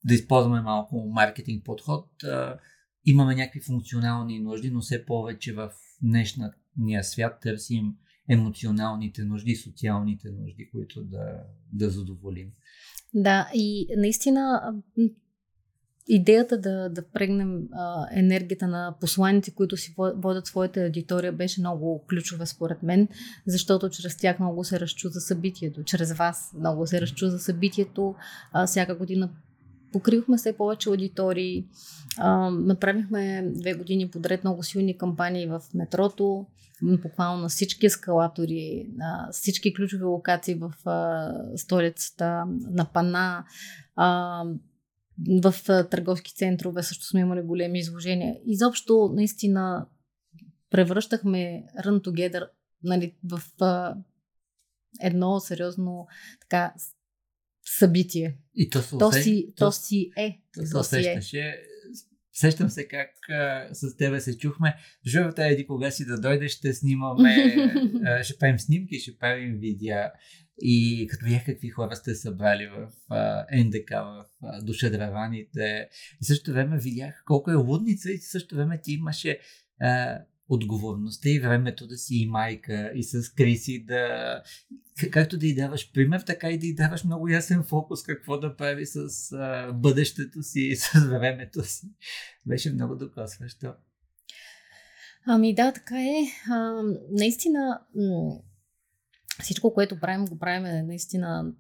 [0.06, 2.24] да използваме малко маркетинг подход.
[2.24, 2.60] А,
[3.06, 7.96] имаме някакви функционални нужди, но все повече в днешния свят търсим
[8.30, 12.52] емоционалните нужди, социалните нужди, които да, да задоволим.
[13.14, 14.74] Да, и наистина
[16.08, 22.06] идеята да, да впрегнем а, енергията на посланите, които си водят своята аудитория, беше много
[22.10, 23.08] ключова според мен,
[23.48, 28.16] защото чрез тях много се разчуза събитието, чрез вас много се разчуза събитието.
[28.52, 29.30] А, всяка година
[29.94, 31.66] покривахме все повече аудитории,
[32.52, 36.46] направихме две години подред много силни кампании в метрото,
[36.82, 40.74] буквално на всички ескалатори, на всички ключови локации в
[41.58, 43.46] столицата, на Пана,
[45.44, 45.54] в
[45.92, 48.36] търговски центрове също сме имали големи изложения.
[48.46, 49.86] Изобщо, наистина,
[50.70, 52.48] превръщахме Run Together
[52.84, 53.96] нали, в а,
[55.02, 56.08] едно сериозно
[56.42, 56.74] така
[57.66, 58.38] събитие.
[58.56, 60.42] И то, се то, си, то, то си е.
[60.54, 61.64] То, то се усещаше.
[62.36, 64.76] Сещам се как а, с тебе се чухме.
[65.08, 67.56] Журата еди кога си да дойдеш, ще снимаме,
[68.06, 70.12] а, ще правим снимки, ще правим видеа.
[70.62, 75.90] И като видях какви хора сте събрали в а, НДК, в а, душедраваните.
[76.22, 79.40] И също време видях колко е лудница и също време ти имаше
[79.82, 80.20] а,
[80.54, 84.42] отговорността и времето да си и майка и с Криси да
[85.12, 88.56] както да й даваш пример, така и да й даваш много ясен фокус какво да
[88.56, 91.88] прави с а, бъдещето си и с времето си.
[92.46, 93.74] Беше много докосващо.
[95.26, 96.52] Ами да, така е.
[96.52, 97.82] А, наистина
[99.42, 101.54] всичко, което правим, го правим е наистина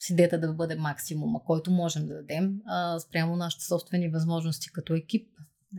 [0.00, 4.94] с идеята да бъде максимума, който можем да дадем а, спрямо нашите собствени възможности като
[4.94, 5.28] екип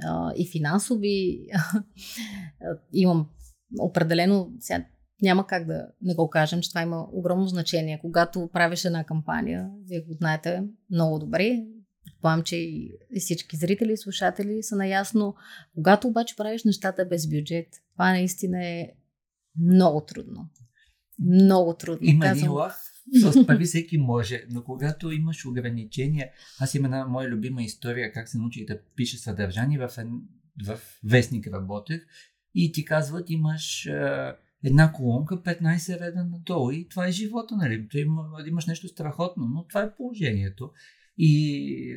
[0.03, 1.47] а, и финансови.
[2.93, 3.29] Имам
[3.79, 4.85] определено, сега
[5.21, 7.99] няма как да не го кажем, че това има огромно значение.
[8.01, 11.63] Когато правиш една кампания, вие го знаете много добре,
[12.05, 15.35] предполагам, че и всички зрители и слушатели са наясно.
[15.75, 18.89] Когато обаче правиш нещата без бюджет, това наистина е
[19.61, 20.49] много трудно.
[21.19, 22.09] Много трудно.
[22.09, 22.51] Има Казвам...
[22.51, 22.75] лав,
[23.13, 28.29] с пари всеки може, но когато имаш ограничения, аз имам една моя любима история, как
[28.29, 29.89] се научих да пише съдържание в,
[30.65, 32.01] в вестник работех
[32.55, 33.89] и ти казват имаш
[34.63, 37.87] една колонка, 15 реда надолу и това е живота, нали?
[37.87, 40.71] Ти има, имаш нещо страхотно, но това е положението.
[41.17, 41.95] И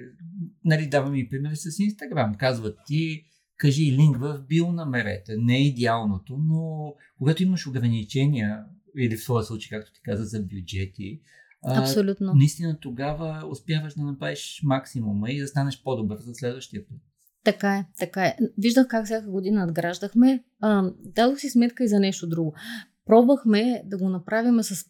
[0.64, 2.34] нали, давам и примери с Инстаграм.
[2.34, 3.24] Казват ти,
[3.56, 5.36] кажи линк в био намерете.
[5.36, 8.64] Не е идеалното, но когато имаш ограничения,
[8.98, 11.20] или в своя случай, както ти каза, за бюджети,
[11.64, 12.30] Абсолютно.
[12.30, 16.98] А, наистина тогава успяваш да направиш максимума и да станеш по-добър за следващия път.
[17.44, 18.36] Така е, така е.
[18.58, 20.44] Виждах как всяка година надграждахме.
[20.60, 22.54] А, дадох си сметка и за нещо друго.
[23.06, 24.84] Пробвахме да го направим с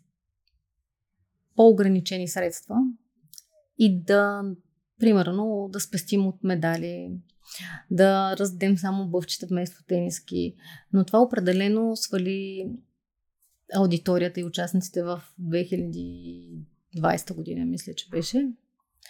[1.57, 2.77] по-ограничени средства
[3.79, 4.43] и да,
[5.01, 7.11] примерно, да спестим от медали,
[7.91, 10.55] да раздадем само бъвчета вместо тениски.
[10.93, 12.71] Но това определено свали
[13.74, 18.48] аудиторията и участниците в 2020 година, мисля, че беше.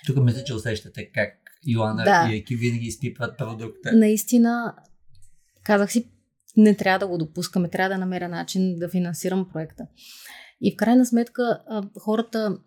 [0.06, 1.32] Тук мисля, че усещате как
[1.66, 2.28] Йоанна да.
[2.32, 3.92] и екип винаги изпипват продукта.
[3.92, 4.74] Наистина,
[5.62, 6.10] казах си,
[6.56, 9.86] не трябва да го допускаме, трябва да намеря начин да финансирам проекта.
[10.60, 11.60] И в крайна сметка
[12.00, 12.58] хората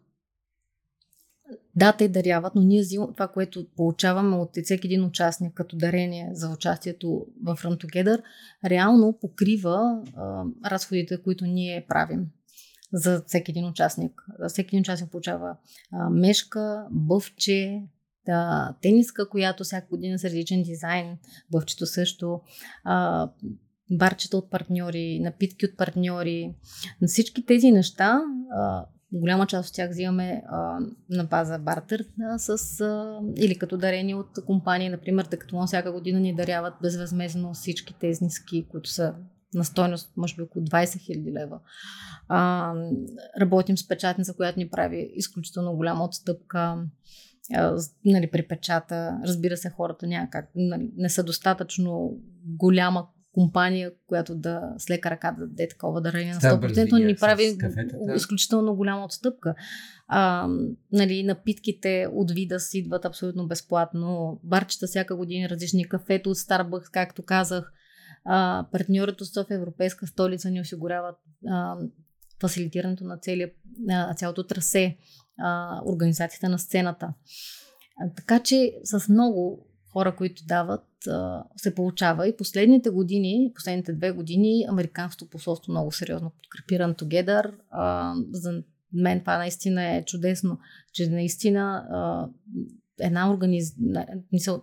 [1.76, 2.84] да, те даряват, но ние
[3.14, 8.22] това, което получаваме от всеки един участник като дарение за участието в Run Together,
[8.66, 12.26] реално покрива а, разходите, които ние правим
[12.94, 14.12] за всеки един участник.
[14.40, 15.56] За всеки един участник получава
[15.92, 17.84] а, мешка, бъвче,
[18.26, 21.18] да, тениска, която всяка година с различен дизайн,
[21.52, 22.42] бъвчето също,
[22.84, 23.30] а,
[23.92, 26.56] барчета от партньори, напитки от партньори.
[27.08, 32.82] Всички тези неща а, голяма част от тях взимаме а, на база бартер а, с,
[32.82, 37.94] а, или като дарени от компании, например, тъй като всяка година ни даряват безвъзмезно всички
[38.00, 39.14] тези ниски, които са
[39.54, 41.60] на стойност, може би около 20 000 лева.
[42.28, 42.74] А,
[43.42, 46.78] работим с печатница, която ни прави изключително голяма отстъпка
[47.54, 49.20] а, нали, при печата.
[49.26, 55.36] Разбира се, хората няма нали, не са достатъчно голяма компания, която да с лека ръка
[55.40, 57.58] да даде такова дарение на 100%, но ни прави
[58.16, 59.56] изключително голяма отстъпка.
[60.08, 60.48] А,
[60.92, 64.40] нали, напитките от вида си идват абсолютно безплатно.
[64.44, 67.74] Барчета всяка година различни кафето от Starbucks, както казах.
[68.26, 71.16] А, партньорът от Европейска столица ни осигуряват
[71.48, 71.78] а,
[72.42, 74.98] фасилитирането на, целия, на цялото трасе,
[75.40, 77.14] а, организацията на сцената.
[78.02, 80.82] А, така че с много хора, които дават,
[81.58, 82.28] се получава.
[82.28, 87.52] И последните години, последните две години, Американското посолство много сериозно подкрепи Run Together.
[88.32, 88.64] За
[88.94, 90.60] мен това наистина е чудесно,
[90.94, 91.86] че наистина
[93.00, 93.76] една, организ...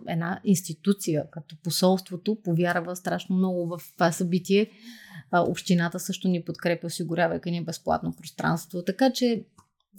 [0.07, 4.69] една институция, като посолството, повярва страшно много в това събитие.
[5.33, 8.83] Общината също ни подкрепя, осигурявайки ни безплатно пространство.
[8.83, 9.45] Така че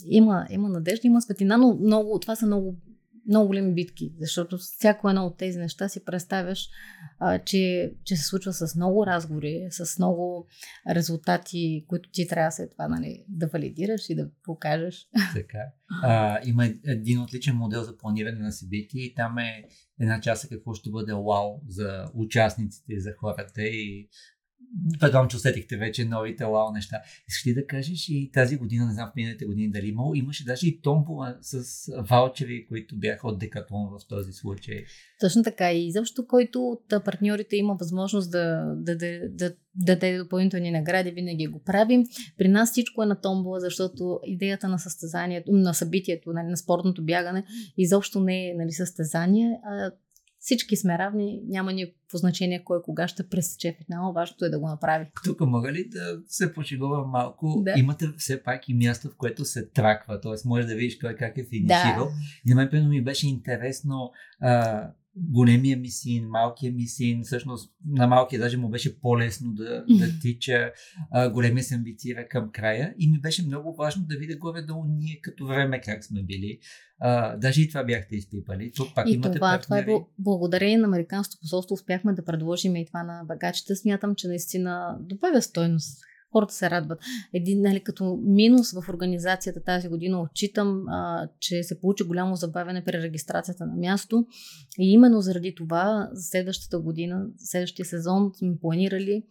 [0.06, 2.76] има, има надежда, има светлина, но много, това са много
[3.28, 6.68] много големи битки, защото всяко едно от тези неща си представяш,
[7.18, 10.46] а, че, че се случва с много разговори, с много
[10.90, 15.08] резултати, които ти трябва след това нали, да валидираш и да покажеш.
[15.34, 15.58] Така.
[16.02, 19.64] А, има един отличен модел за планиране на събития и там е
[20.00, 24.08] една част какво ще бъде вау за участниците и за хората и
[25.00, 27.00] Предполагам, че усетихте вече новите лао неща.
[27.28, 30.44] Искаш ли да кажеш и тази година, не знам в миналите години дали имало, имаше
[30.44, 31.62] даже и томбола с
[32.10, 34.84] ваучери, които бяха от Декатлон в този случай.
[35.20, 35.72] Точно така.
[35.72, 41.10] И защо който от партньорите има възможност да, да, да, да, да даде допълнителни награди,
[41.10, 42.04] винаги го правим.
[42.38, 47.04] При нас всичко е на томбола, защото идеята на състезанието, на събитието, нали, на спортното
[47.04, 47.44] бягане,
[47.76, 49.90] изобщо не е нали, състезание, а
[50.42, 54.66] всички сме равни, няма никакво значение кой кога ще пресече финала, важното е да го
[54.68, 55.06] направи.
[55.24, 57.62] Тук мога ли да се пошегувам малко?
[57.64, 57.74] Да.
[57.76, 60.32] Имате все пак и място, в което се траква, т.е.
[60.44, 62.04] може да видиш кой как е финиширал.
[62.04, 62.12] Да.
[62.50, 68.06] И на мен ми беше интересно а, големия ми син, малкия ми син, всъщност на
[68.06, 70.72] малкия даже му беше по-лесно да, да тича,
[71.10, 75.20] а, големия се амбицира към края и ми беше много важно да видя горе-долу ние
[75.22, 76.58] като време как сме били.
[76.98, 78.72] А, даже и това бяхте изпипали.
[78.76, 79.86] Тук пак и имате това, това е
[80.18, 83.76] благодарение на Американското посолство успяхме да предложим и това на багачите.
[83.76, 86.98] Смятам, че наистина добавя стойност хората се радват.
[87.34, 92.84] Един, нали, като минус в организацията тази година отчитам, а, че се получи голямо забавяне
[92.84, 94.26] при регистрацията на място
[94.78, 99.22] и именно заради това за следващата година, следващия сезон сме планирали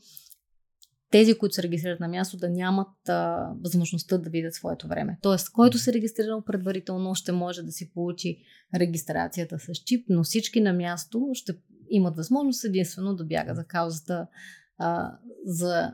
[1.12, 5.18] тези, които се регистрират на място, да нямат а, възможността да видят своето време.
[5.22, 8.38] Тоест, който се регистрирал предварително, ще може да си получи
[8.76, 11.54] регистрацията с чип, но всички на място ще
[11.90, 14.28] имат възможност единствено да бяга за каузата
[14.78, 15.94] а, за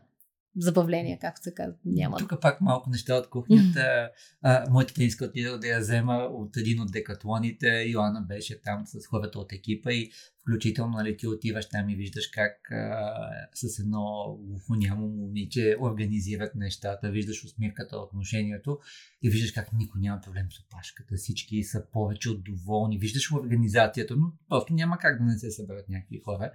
[0.58, 1.78] забавление, както се казва.
[1.86, 2.18] Няма.
[2.18, 4.10] Тук пак малко неща от кухнята.
[4.42, 7.84] А, моята тениска отида да я взема от един от декатлоните.
[7.88, 10.12] Йоанна беше там с хората от екипа и
[10.48, 17.12] Включително, нали, ти отиваш там и виждаш как а, с едно глухонямо момиче организират нещата,
[17.12, 18.80] виждаш усмивката, отношението
[19.22, 24.16] и виждаш как никой няма проблем с опашката, всички са повече от доволни, виждаш организацията,
[24.16, 26.52] но просто няма как да не се съберат някакви хора,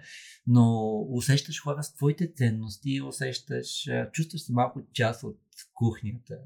[0.47, 5.39] но усещаш хора с твоите ценности, усещаш, чувстваш се малко част от
[5.75, 6.39] кухнята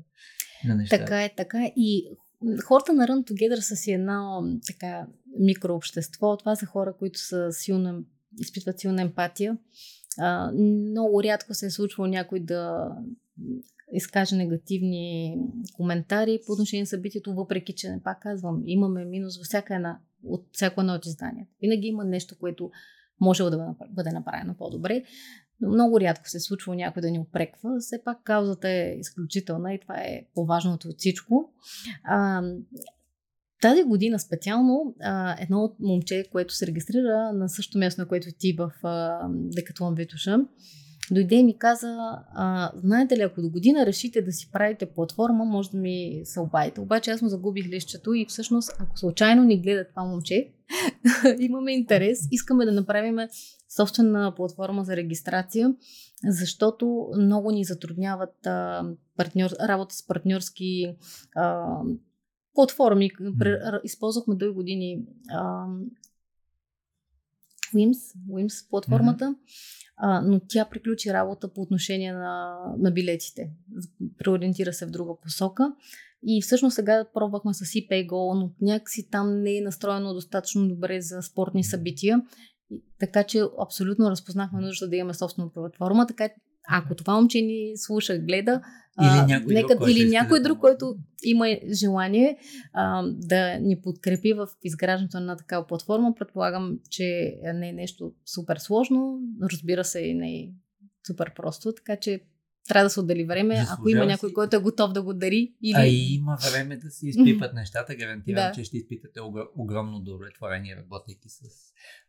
[0.64, 1.04] на нещата.
[1.04, 1.72] Така е, така е.
[1.76, 2.16] И
[2.64, 5.06] хората на Run Together са си едно така
[5.38, 6.36] микрообщество.
[6.36, 8.04] Това са хора, които са силно,
[8.40, 9.58] изпитват силна емпатия.
[10.18, 12.90] А, много рядко се е случвало някой да
[13.92, 15.36] изкаже негативни
[15.72, 19.98] коментари по отношение на събитието, въпреки че, не пак казвам, имаме минус във всяка една,
[20.24, 21.50] от всяко едно от изданията.
[21.60, 22.70] Винаги има нещо, което
[23.20, 25.04] може да бъде направено по-добре.
[25.60, 27.70] Но много рядко се случва някой да ни опреква.
[27.80, 31.52] Все пак каузата е изключителна и това е по-важното от всичко.
[32.04, 32.42] А,
[33.60, 38.28] тази година специално а, едно от момче, което се регистрира на същото място, на което
[38.38, 40.38] ти в а, Декатлон Витуша,
[41.10, 41.96] дойде и ми каза,
[42.34, 46.40] а, знаете ли, ако до година решите да си правите платформа, може да ми се
[46.40, 46.80] обадите.
[46.80, 50.48] Обаче аз му загубих лището и всъщност, ако случайно ни гледа това момче,
[51.38, 53.18] имаме интерес, искаме да направим
[53.76, 55.74] собствена платформа за регистрация,
[56.24, 58.84] защото много ни затрудняват а,
[59.16, 60.96] партньор, работа с партньорски
[61.34, 61.66] а,
[62.54, 63.10] платформи.
[63.84, 65.66] Използвахме дълги години а,
[67.74, 69.24] WIMS, WIMS платформата.
[69.24, 73.50] Mm-hmm а, но тя приключи работа по отношение на, на билетите.
[74.18, 75.72] Преориентира се в друга посока.
[76.26, 81.22] И всъщност сега пробвахме с ePayGo, но някакси там не е настроено достатъчно добре за
[81.22, 82.22] спортни събития.
[82.98, 86.06] Така че абсолютно разпознахме нужда да имаме собствена платформа.
[86.06, 86.28] Така
[86.68, 88.60] ако това момче ни слуша, гледа,
[89.02, 92.38] или някой нека, друг, или някой друг, който има желание
[92.72, 98.56] а, да ни подкрепи в изграждането на такава платформа, предполагам, че не е нещо супер
[98.56, 100.48] сложно, разбира се и не е
[101.06, 102.20] супер просто, така че
[102.66, 104.34] трябва да се отдели време, Заслужава ако има някой, си.
[104.34, 105.54] който е готов да го дари.
[105.62, 105.74] Или...
[105.76, 107.96] А и има време да се изпипат нещата.
[107.96, 108.52] Гарантирам, да.
[108.52, 109.20] че ще изпитате
[109.56, 111.42] огромно удовлетворение, работейки с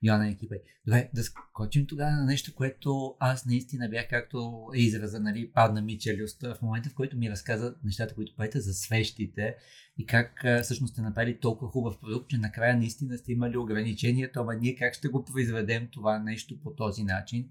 [0.03, 0.55] Йоанна екипа.
[0.86, 5.81] Добре, да скочим тогава на нещо, което аз наистина бях, както е израза, нали, падна
[5.81, 9.55] ми челюст в момента, в който ми разказа нещата, които правите за свещите
[9.97, 14.55] и как всъщност сте направили толкова хубав продукт, че накрая наистина сте имали ограничението, ама
[14.55, 17.49] ние как ще го произведем това нещо по този начин,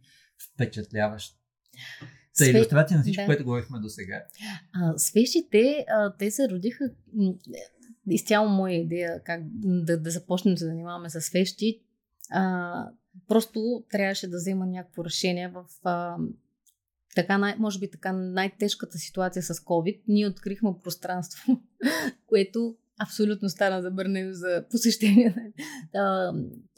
[0.54, 1.34] впечатляващ
[2.34, 2.50] за Све...
[2.50, 3.26] иллюстрация на всичко, да.
[3.26, 4.22] което говорихме до сега.
[4.96, 6.90] Свещите, а, те се родиха
[8.10, 11.80] изцяло моя идея как да, да започнем да се занимаваме с свещи.
[12.30, 12.88] А,
[13.28, 16.16] просто трябваше да взема някакво решение в а,
[17.14, 20.00] така, най- може би така най-тежката ситуация с COVID.
[20.08, 21.60] Ние открихме пространство,
[22.26, 25.52] което абсолютно стана забранено за посещение.
[25.94, 26.32] А,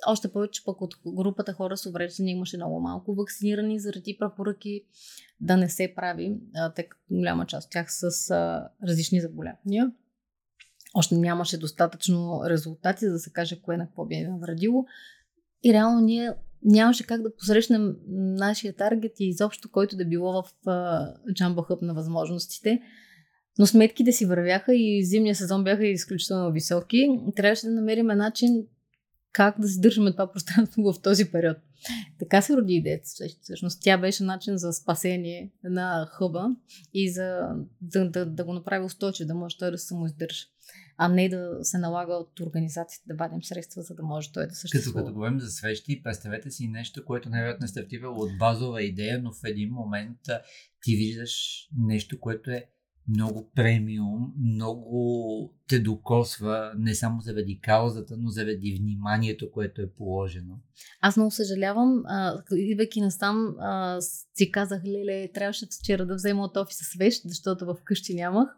[0.06, 4.84] още повече пък от групата хора с увреждане имаше много малко вакцинирани заради препоръки
[5.40, 6.36] да не се прави,
[6.74, 9.92] тъй като голяма част от тях с а, различни заболявания.
[10.94, 14.84] Още нямаше достатъчно резултати, за да се каже кое на какво би навредило.
[15.64, 20.52] И реално ние нямаше как да посрещнем нашия таргет и изобщо който да било в
[20.66, 22.82] Hub на възможностите.
[23.58, 27.08] Но сметките си вървяха и зимния сезон бяха изключително високи.
[27.36, 28.66] Трябваше да намерим начин
[29.32, 31.56] как да задържаме това пространство в този период.
[32.18, 33.04] Така се роди идеята.
[33.42, 36.48] Всъщност тя беше начин за спасение на хъба
[36.94, 37.40] и за
[37.80, 40.46] да, да, да го направи устойчив, да може той да самоиздържа
[41.00, 44.54] а не да се налага от организацията да вадим средства, за да може той да
[44.54, 44.94] съществува.
[44.94, 49.20] Като, като говорим за свещи, представете си нещо, което най-вероятно е стартирало от базова идея,
[49.22, 50.18] но в един момент
[50.82, 52.66] ти виждаш нещо, което е
[53.08, 60.58] много премиум, много те докосва не само заради каузата, но заради вниманието, което е положено.
[61.00, 62.02] Аз много съжалявам.
[62.52, 64.00] идвайки настам, а,
[64.34, 68.48] си казах, леле, трябваше вчера да взема от офиса свещ, защото в къщи нямах.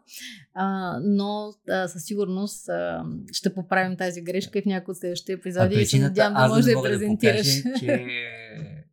[0.53, 5.33] А, но а, със сигурност а, ще поправим тази грешка и в някои от следващите
[5.33, 7.55] епизоди и се надявам да може да я презентираш.
[7.55, 8.05] Да покажа, че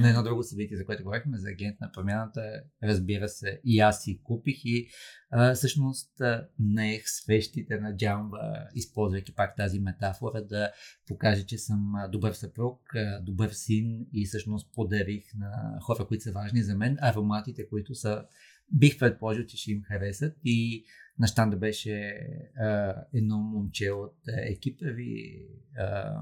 [0.00, 4.02] на едно друго събитие, за което говорихме, за агент на промяната, разбира се, и аз
[4.02, 4.88] си купих и
[5.30, 6.12] а, всъщност
[6.58, 10.72] наех свещите на Джамба, използвайки пак тази метафора, да
[11.06, 12.80] покажа, че съм добър съпруг,
[13.22, 18.24] добър син и всъщност подарих на хора, които са важни за мен, ароматите, които са
[18.72, 20.36] бих предположил, че ще им харесат.
[20.44, 20.84] И
[21.18, 22.20] на щанда беше
[22.56, 25.46] а, едно момче от екипа ви,
[25.78, 26.14] а,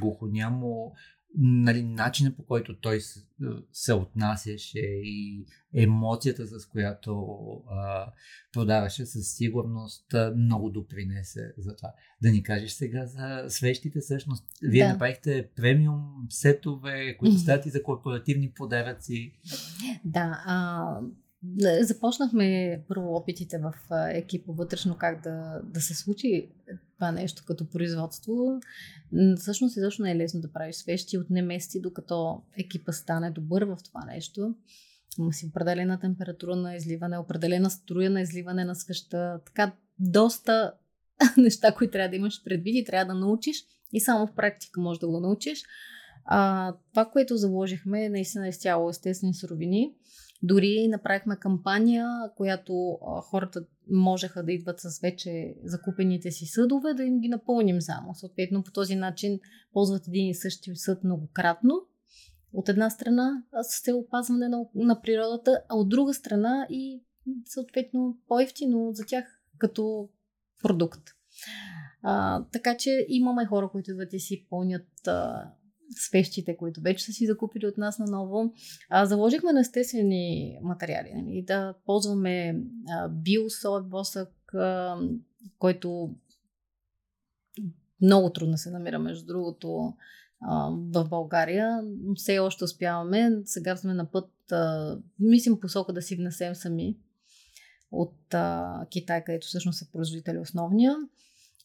[0.00, 0.92] глухонямо,
[1.36, 3.20] нали, начина по който той се,
[3.72, 7.26] се отнасяше и емоцията, с която
[7.70, 8.12] а,
[8.52, 11.92] продаваше, със сигурност много допринесе за това.
[12.22, 14.46] Да ни кажеш сега за свещите, всъщност.
[14.62, 14.92] Вие да.
[14.92, 19.32] направихте премиум сетове, които стават и за корпоративни подаръци.
[20.04, 21.00] Да, а,
[21.80, 23.74] Започнахме първо опитите в
[24.12, 26.48] екипа вътрешно как да, да се случи
[26.96, 28.60] това нещо като производство.
[29.36, 33.64] Всъщност изобщо не е лесно да правиш свещи от не месеци, докато екипа стане добър
[33.64, 34.54] в това нещо.
[35.18, 39.40] Има си определена температура на изливане, определена струя на изливане на свеща.
[39.46, 40.72] Така, доста
[41.36, 43.56] неща, които трябва да имаш предвид и трябва да научиш.
[43.92, 45.62] И само в практика можеш да го научиш.
[46.26, 49.94] А, това, което заложихме, е наистина изцяло естествени суровини.
[50.42, 57.04] Дори направихме кампания, която а, хората можеха да идват с вече закупените си съдове, да
[57.04, 58.14] им ги напълним само.
[58.14, 59.40] Съответно, по този начин
[59.72, 61.74] ползват един и същи съд многократно.
[62.52, 67.02] От една страна с цел опазване на, на природата, а от друга страна и
[67.44, 69.24] съответно по-ефтино за тях
[69.58, 70.08] като
[70.62, 71.02] продукт.
[72.02, 75.50] А, така че имаме хора, които идват и си пълнят а,
[75.90, 78.52] свещите, които вече са си закупили от нас наново.
[78.88, 81.12] А, заложихме на естествени материали.
[81.14, 81.44] Нали?
[81.46, 82.60] Да ползваме
[83.10, 84.98] биосоев восък, а,
[85.58, 86.14] който
[88.02, 89.94] много трудно се намира, между другото,
[90.40, 91.80] а, в България.
[92.16, 93.32] Все още успяваме.
[93.44, 96.96] Сега сме на път, а, мислим посока да си внесем сами
[97.90, 100.96] от а, Китай, където всъщност са производители основния.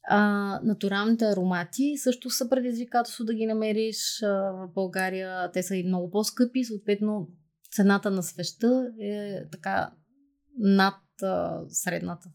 [0.03, 5.51] А, натуралните аромати също са предизвикателство да ги намериш а, в България.
[5.51, 7.27] Те са и много по-скъпи, съответно
[7.71, 9.91] цената на свеща е така
[10.59, 12.29] над а, средната.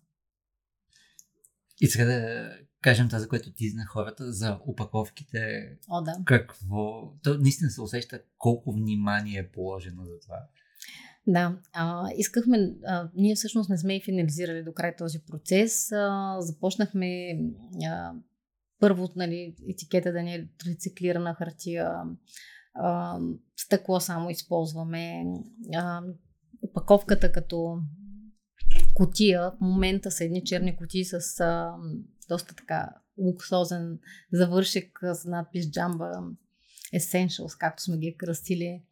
[1.80, 2.50] И сега да
[2.82, 5.70] кажем това, за което ти зна хората, за упаковките.
[5.88, 6.12] О, да.
[6.24, 7.12] Какво?
[7.22, 10.46] То наистина се усеща колко внимание е положено за това.
[11.27, 15.93] Да, а, искахме, а, ние всъщност не сме и финализирали до край този процес.
[15.93, 17.39] А, започнахме
[17.87, 18.12] а,
[18.81, 21.93] първо нали, етикета да не е рециклирана хартия,
[22.74, 23.18] а,
[23.57, 25.24] стъкло само използваме,
[25.74, 26.03] а,
[26.62, 27.79] упаковката като
[28.95, 31.74] котия, в момента са едни черни котии с а,
[32.29, 33.99] доста така луксозен
[34.33, 36.35] завършек с надпис Jamba
[36.95, 38.83] Essentials, както сме ги кръстили.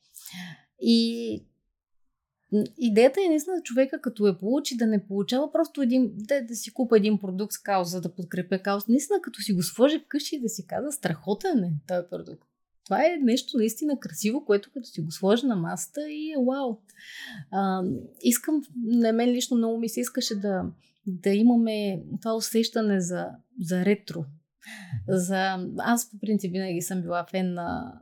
[0.81, 1.47] И
[2.79, 6.73] Идеята е наистина човека, като е получи, да не получава просто един, да, да си
[6.73, 8.87] купа един продукт с кауза, да подкрепя кауза.
[8.89, 12.49] Наистина, като си го сложи вкъщи да си каза, страхотен е този продукт.
[12.85, 16.79] Това е нещо наистина красиво, което като си го сложи на масата и е вау.
[17.51, 17.83] А,
[18.23, 20.65] искам, на мен лично много ми се искаше да
[21.07, 23.27] да имаме това усещане за,
[23.61, 24.25] за ретро.
[25.09, 25.67] За...
[25.79, 28.01] Аз по принцип винаги съм била фен на,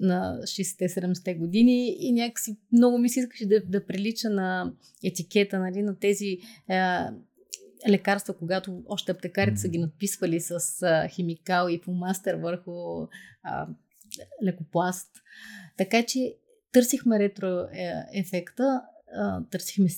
[0.00, 4.72] на 60-70-те години и някакси много ми се искаше да, да прилича на
[5.04, 6.38] етикета, нали, на тези
[6.68, 6.78] е,
[7.88, 13.06] лекарства, когато още аптекарите са ги надписвали с а, химикал и фумастер върху
[13.42, 13.68] а,
[14.44, 15.10] лекопласт.
[15.76, 16.34] Така че
[16.72, 18.82] търсихме ретро е, ефекта,
[19.16, 19.88] а, търсихме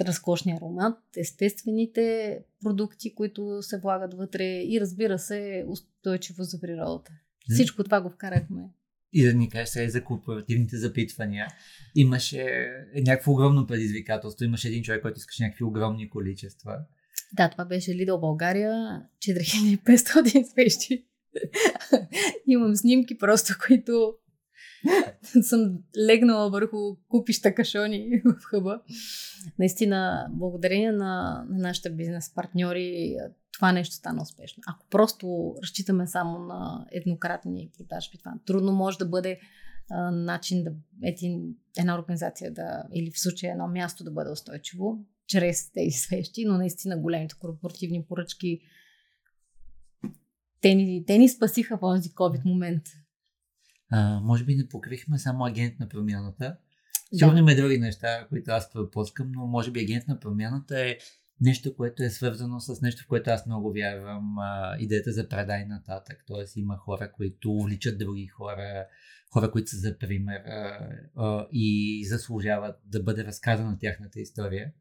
[0.00, 7.12] разкошния аромат, естествените продукти, които се влагат вътре и разбира се устойчиво за природата.
[7.50, 8.62] Всичко това го вкарахме.
[9.12, 11.46] И да ни кажеш сега за корпоративните запитвания.
[11.94, 14.44] Имаше някакво огромно предизвикателство.
[14.44, 16.78] Имаше един човек, който искаше някакви огромни количества.
[17.32, 21.06] Да, това беше Лидо България, 4500 свещи.
[22.46, 24.14] Имам снимки просто, които
[25.42, 28.82] съм легнала върху купища кашони в хъба.
[29.58, 33.16] Наистина, благодарение на нашите бизнес партньори,
[33.52, 34.62] това нещо стана успешно.
[34.66, 39.40] Ако просто разчитаме само на еднократни продажби, това трудно може да бъде
[39.90, 40.72] а, начин да
[41.02, 46.44] един, една организация да, или в случая едно място да бъде устойчиво чрез тези свещи,
[46.44, 48.60] но наистина големите корпоративни поръчки
[50.60, 52.82] те ни, те ни спасиха в този COVID момент.
[53.90, 56.56] А, може би не покрихме само агент на промяната.
[57.14, 57.40] Сигурно да.
[57.40, 60.98] има други неща, които аз пропускам, но може би агент на промяната е
[61.40, 64.38] нещо, което е свързано с нещо, в което аз много вярвам.
[64.38, 66.24] А, идеята за предай нататък.
[66.26, 68.86] Тоест има хора, които увличат други хора,
[69.32, 74.72] хора, които са за пример а, а, и заслужават да бъде разказана тяхната история.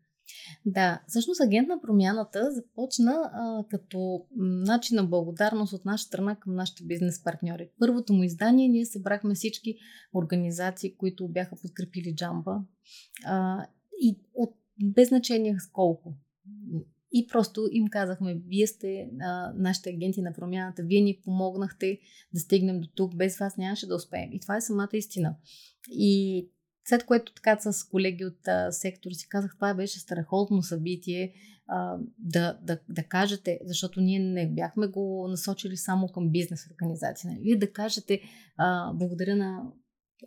[0.65, 6.55] Да, всъщност агент на промяната започна а, като начин на благодарност от наша страна към
[6.55, 7.69] нашите бизнес партньори.
[7.79, 9.75] Първото му издание ние събрахме всички
[10.13, 12.61] организации, които бяха подкрепили Джамба
[13.25, 13.65] а,
[14.01, 16.13] и от без значение с колко.
[17.13, 21.99] И просто им казахме, вие сте а, нашите агенти на промяната, вие ни помогнахте
[22.33, 24.29] да стигнем до тук, без вас нямаше да успеем.
[24.33, 25.35] И това е самата истина.
[25.89, 26.47] И
[26.85, 31.33] след което така с колеги от а, сектор си казах, това беше страхотно събитие
[31.67, 37.29] а, да, да, да кажете, защото ние не бяхме го насочили само към бизнес организации.
[37.29, 37.39] Нали?
[37.41, 38.21] Вие да кажете,
[38.57, 39.63] а, благодаря на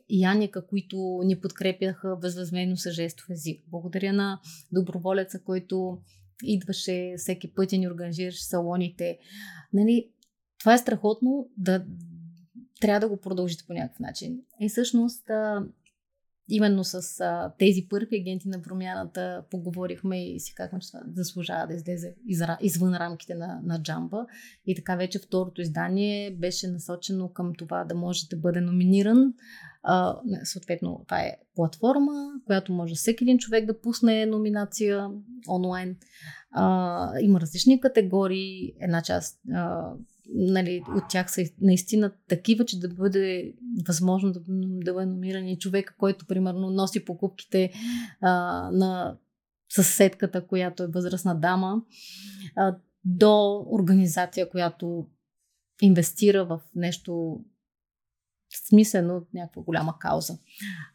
[0.08, 3.64] Яника, които ни подкрепяха безвъзмезно с жестов език.
[3.70, 4.40] Благодаря на
[4.72, 5.98] доброволеца, който
[6.42, 9.18] идваше всеки път и ни организираше салоните.
[9.72, 10.10] Нали,
[10.58, 11.84] това е страхотно да
[12.80, 14.40] трябва да го продължите по някакъв начин.
[14.60, 15.30] И всъщност
[16.48, 21.74] именно с а, тези първи агенти на промяната поговорихме и си казахме, че заслужава да
[21.74, 22.14] излезе
[22.60, 24.26] извън рамките на, на Джамба.
[24.66, 29.34] И така вече второто издание беше насочено към това да може да бъде номиниран.
[29.82, 32.12] А, съответно, това е платформа,
[32.46, 35.10] която може всеки един човек да пусне номинация
[35.48, 35.96] онлайн.
[36.50, 38.72] А, има различни категории.
[38.80, 39.92] Една част а,
[40.34, 43.54] нали, от тях са наистина такива, че да бъде
[43.88, 44.40] възможно да,
[44.84, 47.72] да бъде номиран и човека, който примерно носи покупките
[48.20, 48.30] а,
[48.72, 49.16] на
[49.68, 51.82] съседката, която е възрастна дама,
[52.56, 55.06] а, до организация, която
[55.82, 57.40] инвестира в нещо
[58.68, 60.38] смислено от някаква голяма кауза.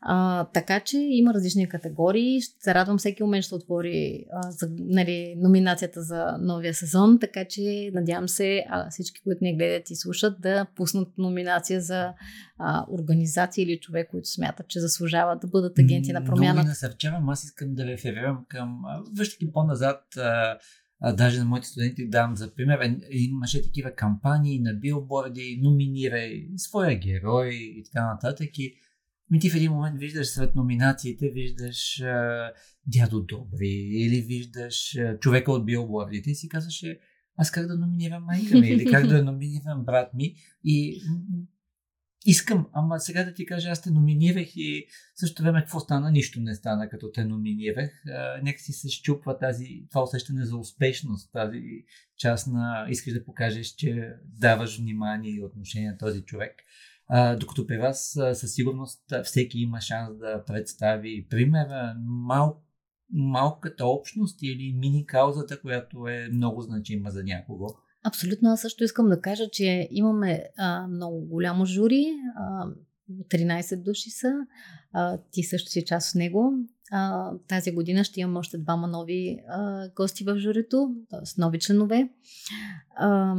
[0.01, 2.41] А, така че има различни категории.
[2.41, 7.45] Ще се радвам всеки момент ще отвори а, за, нали, номинацията за новия сезон, така
[7.45, 12.13] че надявам се а, всички, които не гледат и слушат, да пуснат номинация за
[12.57, 16.53] а, организация или човек, които смятат, че заслужават да бъдат агенти на промяната.
[16.53, 17.29] Много насърчавам.
[17.29, 18.81] Аз искам да реферирам към,
[19.17, 20.57] връщайки по-назад, а,
[21.01, 26.47] а, даже на моите студенти давам за пример, е, имаше такива кампании на билборди, номинирай
[26.57, 28.49] своя герой и така нататък.
[28.57, 28.75] И
[29.31, 32.51] ми ти в един момент виждаш сред номинациите, виждаш а,
[32.87, 36.99] дядо Добри или виждаш а, човека от билбордите и си казваше
[37.37, 41.01] аз как да номинирам майка ми или как да номинирам брат ми и
[42.25, 46.11] Искам, ама сега да ти кажа, аз те номинирах и също време какво стана?
[46.11, 47.91] Нищо не стана, като те номинирах.
[48.43, 51.61] Нека си се щупва тази, това усещане за успешност, тази
[52.17, 56.55] част на искаш да покажеш, че даваш внимание и отношение на този човек.
[57.07, 62.61] А, докато при вас със сигурност всеки има шанс да представи примера, мал,
[63.13, 67.67] малката общност или мини каузата, която е много значима за някого.
[68.03, 72.67] Абсолютно, аз също искам да кажа, че имаме а, много голямо жури, а,
[73.29, 74.33] 13 души са,
[74.93, 76.53] а, ти също си част от него.
[76.91, 81.41] А, тази година ще имаме още двама нови а, гости в журито, т.е.
[81.41, 82.09] нови членове.
[82.95, 83.35] А,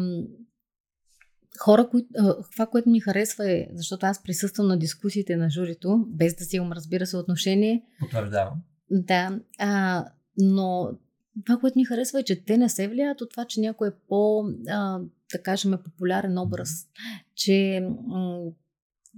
[1.59, 2.09] хора, които,
[2.53, 6.57] това, което ми харесва е, защото аз присъствам на дискусиите на журито, без да си
[6.57, 7.85] имам, разбира се, отношение.
[8.01, 8.63] Потвърждавам.
[8.91, 10.05] Да, а,
[10.39, 10.91] но
[11.47, 13.93] това, което ми харесва е, че те не се влияят от това, че някой е
[14.09, 15.01] по, а,
[15.33, 16.71] да кажем, популярен образ.
[17.35, 18.51] Че м-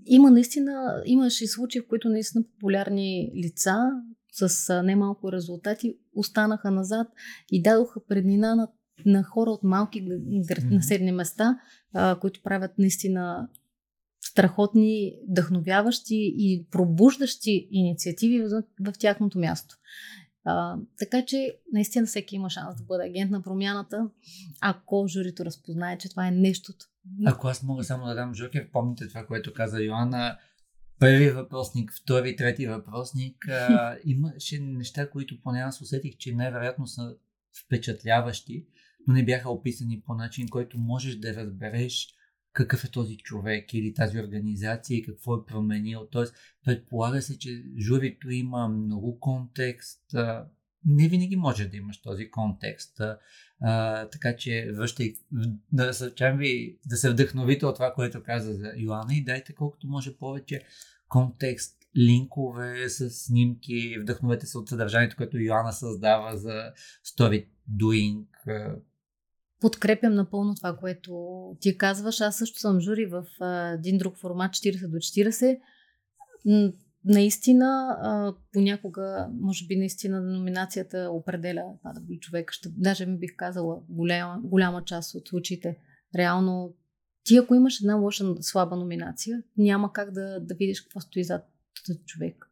[0.06, 3.90] има наистина, имаше случаи, в които наистина популярни лица
[4.32, 7.06] с немалко резултати останаха назад
[7.52, 8.68] и дадоха преднина на,
[9.06, 10.06] на хора от малки
[10.70, 11.58] населени места,
[11.94, 13.48] а, които правят наистина
[14.24, 19.76] страхотни, вдъхновяващи и пробуждащи инициативи в, в тяхното място.
[20.44, 24.10] А, така че наистина всеки има шанс да бъде агент на промяната,
[24.60, 26.86] ако журито разпознае, че това е нещото.
[27.26, 30.38] Ако аз мога само да дам Жокер, помните това, което каза Йоанна,
[30.98, 37.16] първи въпросник, втори, трети въпросник, а, имаше неща, които поне аз усетих, че най-вероятно са
[37.66, 38.66] впечатляващи,
[39.06, 42.08] но не бяха описани по начин, който можеш да разбереш
[42.52, 46.08] какъв е този човек или тази организация и какво е променил.
[46.10, 46.34] Тоест,
[46.64, 50.02] предполага се, че журито има много контекст.
[50.84, 53.00] Не винаги може да имаш този контекст.
[53.60, 55.14] А, така че връщай,
[55.72, 59.86] да насърчавам ви да се вдъхновите от това, което каза за Йоанна и дайте колкото
[59.86, 60.60] може повече
[61.08, 66.72] контекст, линкове с снимки, вдъхновете се от съдържанието, което Йоанна създава за
[67.06, 68.26] story doing,
[69.62, 71.12] Подкрепям напълно това, което
[71.60, 72.20] ти казваш.
[72.20, 73.24] Аз също съм жури в
[73.74, 75.60] един друг формат 40 до 40.
[77.04, 77.86] Наистина,
[78.52, 82.52] понякога, може би наистина номинацията определя това да бъде човек.
[82.52, 85.78] Ще, даже ми бих казала голяма, голяма част от случаите.
[86.16, 86.74] Реално,
[87.24, 91.48] ти ако имаш една лоша, слаба номинация, няма как да, да видиш какво стои зад
[92.06, 92.50] човек.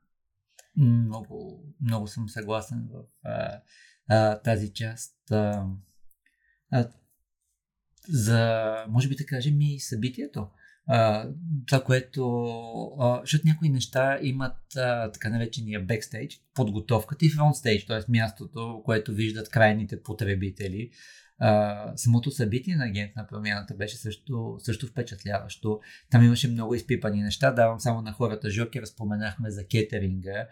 [0.76, 3.60] Много, много съм съгласен в а,
[4.08, 5.30] а, тази част.
[5.30, 5.66] А,
[6.72, 6.88] а,
[8.10, 10.46] за, може би да кажем и събитието.
[10.86, 11.28] А,
[11.66, 12.44] това, което...
[12.98, 18.12] А, защото някои неща имат а, така наречения бекстейдж, подготовката и фронтстейдж, т.е.
[18.12, 20.90] мястото, което виждат крайните потребители.
[21.38, 25.80] А, самото събитие на агент на промяната беше също, също впечатляващо.
[26.10, 27.50] Там имаше много изпипани неща.
[27.50, 30.46] Давам само на хората Жокер, споменахме за кетеринга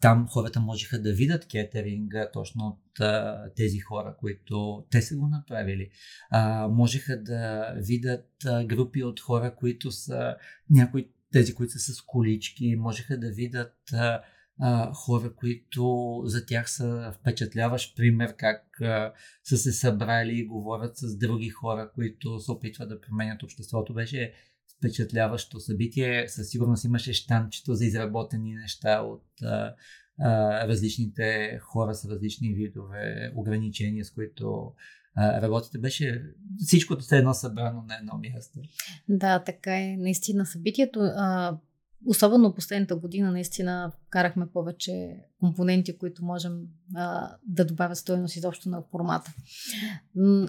[0.00, 5.28] там хората можеха да видят кетеринга точно от а, тези хора, които те са го
[5.28, 5.88] направили.
[6.30, 10.36] А, можеха да видят а, групи от хора, които са
[10.70, 14.22] някои тези, които са с колички, можеха да видят а,
[14.60, 19.12] а, хора, които за тях са впечатляващ пример как а,
[19.44, 23.94] са се събрали и говорят с други хора, които се опитват да променят обществото.
[23.94, 24.32] Беше
[24.78, 26.28] впечатляващо събитие.
[26.28, 29.74] Със сигурност имаше штанчето за изработени неща от а,
[30.20, 34.72] а, различните хора с различни видове ограничения, с които
[35.18, 35.78] работите.
[35.78, 36.22] Беше
[36.58, 38.60] всичкото се едно събрано на едно място.
[39.08, 39.96] Да, така е.
[39.96, 41.58] Наистина събитието, а,
[42.06, 46.60] особено последната година, наистина карахме повече компоненти, които можем
[46.94, 49.34] а, да добавят стоеност изобщо на формата.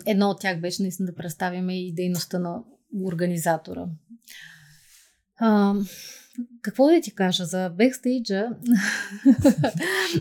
[0.06, 2.64] Едно от тях беше наистина да представим и дейността на
[3.06, 3.86] организатора.
[5.40, 5.76] А,
[6.62, 8.50] какво да ти кажа за бекстейджа?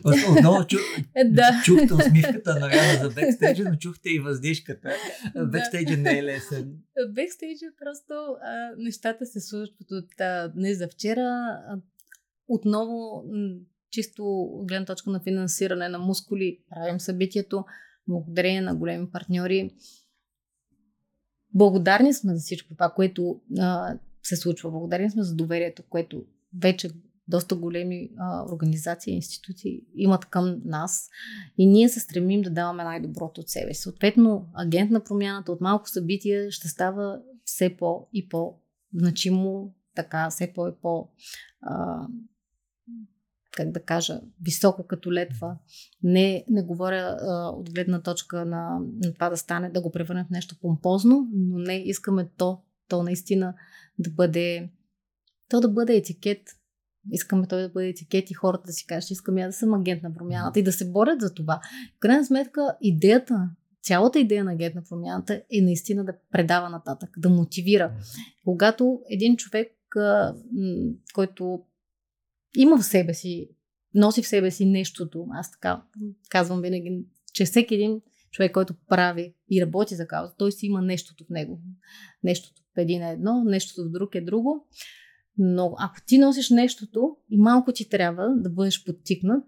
[0.05, 0.77] Отново чу,
[1.25, 1.63] да.
[1.65, 4.91] чухте усмивката на Ряна за бекстейджа, но чухте и въздишката.
[5.47, 6.75] Бекстейджа не е лесен.
[7.09, 11.59] Бекстейджа просто а, нещата се случват от а, днес за вчера.
[12.49, 13.25] Отново,
[13.91, 17.65] чисто гледна точка на финансиране на мускули, правим събитието
[18.09, 19.71] благодарение на големи партньори.
[21.57, 24.71] Благодарни сме за всичко това, което а, се случва.
[24.71, 26.25] Благодарни сме за доверието, което
[26.59, 26.91] вече
[27.29, 31.09] доста големи а, организации и институции имат към нас
[31.59, 33.75] и ние се стремим да даваме най-доброто от себе.
[33.75, 40.53] Съответно, агент на промяната от малко събития ще става все по и по-значимо, така, все
[40.55, 41.09] по и по
[41.61, 42.07] а,
[43.57, 45.57] как да кажа, високо като летва.
[46.03, 50.25] Не, не говоря а, от гледна точка на, на това да стане, да го превърнем
[50.25, 53.55] в нещо помпозно, но не искаме то, то наистина
[53.99, 54.71] да бъде,
[55.49, 56.43] то да бъде етикет.
[57.11, 60.03] Искаме той да бъде етикет и хората да си кажат, искам я да съм агент
[60.03, 61.61] на промяната и да се борят за това.
[61.97, 63.51] В крайна сметка, идеята,
[63.83, 67.93] цялата идея на агент на промяната е наистина да предава нататък, да мотивира.
[68.45, 69.73] Когато един човек,
[71.15, 71.65] който
[72.57, 73.49] има в себе си,
[73.95, 75.83] носи в себе си нещото, аз така
[76.29, 78.01] казвам винаги, че всеки един
[78.31, 81.61] човек, който прави и работи за кауза, той си има нещото в него.
[82.25, 84.67] Нещото в един е едно, нещото в друг е друго.
[85.39, 89.45] Но ако ти носиш нещото и малко ти трябва да бъдеш подтикнат,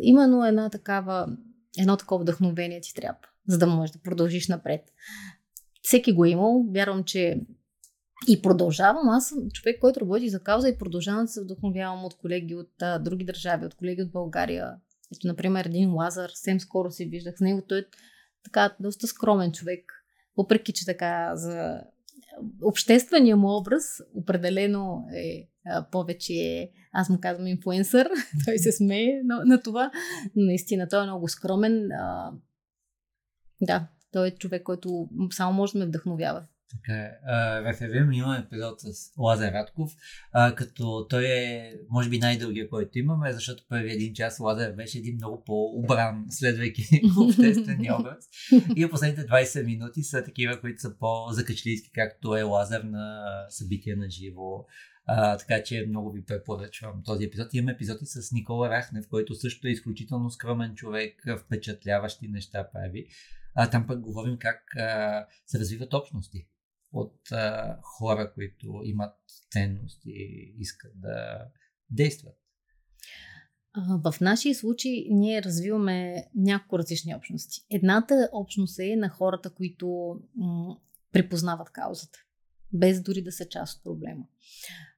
[0.00, 1.36] именно една такава,
[1.78, 3.18] едно такова вдъхновение ти трябва,
[3.48, 4.80] за да можеш да продължиш напред.
[5.82, 6.66] Всеки го е имал.
[6.74, 7.40] Вярвам, че
[8.28, 9.08] и продължавам.
[9.08, 12.82] Аз съм човек, който работи за кауза и продължавам да се вдъхновявам от колеги от
[12.82, 14.74] а, други държави, от колеги от България.
[15.16, 17.62] Ето, например, един Лазар, съвсем скоро си виждах с него.
[17.68, 17.84] Той е
[18.44, 19.92] така доста скромен човек.
[20.36, 21.80] Въпреки, че така за
[22.62, 23.84] обществения му образ
[24.14, 28.08] определено е а, повече, аз му казвам инфуенсър,
[28.44, 29.90] той се смее на, на това.
[30.36, 31.92] Наистина, той е много скромен.
[31.92, 32.32] А,
[33.60, 36.46] да, той е човек, който само може да ме вдъхновява.
[36.74, 37.10] Така е.
[37.62, 39.92] В ФВМ има епизод с Лазар Радков,
[40.32, 44.98] а, като той е, може би, най-дългия, който имаме, защото първи един час Лазар беше
[44.98, 46.82] един много по-убран, следвайки
[47.20, 48.28] обществения образ.
[48.76, 54.10] И последните 20 минути са такива, които са по-закачлийски, както е Лазар на събития на
[54.10, 54.66] живо.
[55.06, 57.54] А, така че много ви препоръчвам този епизод.
[57.54, 63.06] Имаме епизоди с Никола Рахнев, който също е изключително скромен човек, впечатляващи неща прави.
[63.54, 66.46] А, там пък говорим как а, се развиват общности
[66.94, 69.14] от а, хора, които имат
[69.50, 71.46] ценност и искат да
[71.90, 72.34] действат.
[74.04, 77.66] В нашия случай ние развиваме няколко различни общности.
[77.70, 80.76] Едната общност е на хората, които м-
[81.12, 82.18] припознават каузата,
[82.72, 84.24] без дори да са част от проблема.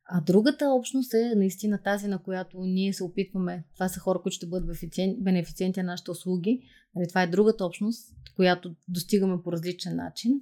[0.08, 3.64] А другата общност е наистина тази, на която ние се опитваме.
[3.74, 4.70] Това са хора, които ще бъдат
[5.18, 6.62] бенефициенти на нашите услуги.
[6.94, 10.40] Нали, това е другата общност, която достигаме по различен начин.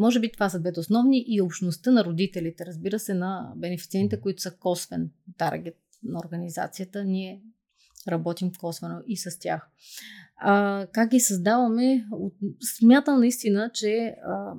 [0.00, 4.42] Може би това са двете основни и общността на родителите, разбира се, на бенефициентите, които
[4.42, 7.04] са косвен таргет на организацията.
[7.04, 7.42] Ние
[8.08, 9.70] работим косвено и с тях.
[10.36, 12.06] А, как ги създаваме?
[12.78, 14.52] Смятам наистина, че а,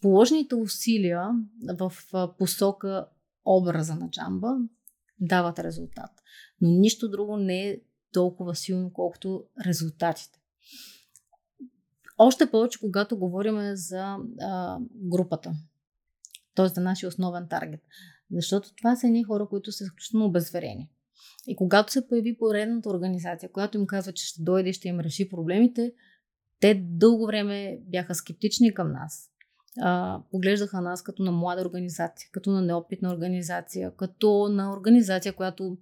[0.00, 1.30] положените усилия
[1.78, 1.92] в
[2.38, 3.06] посока
[3.44, 4.56] образа на джамба
[5.20, 6.10] дават резултат.
[6.60, 7.80] Но нищо друго не е
[8.12, 10.38] толкова силно, колкото резултатите.
[12.18, 15.52] Още повече, когато говорим за а, групата,
[16.54, 16.68] т.е.
[16.68, 17.80] за нашия основен таргет.
[18.30, 20.90] Защото това са едни хора, които са изключително обезверени.
[21.46, 25.00] И когато се появи поредната организация, която им казва, че ще дойде и ще им
[25.00, 25.92] реши проблемите,
[26.60, 29.30] те дълго време бяха скептични към нас
[29.80, 35.76] а, поглеждаха нас като на млада организация, като на неопитна организация, като на организация, която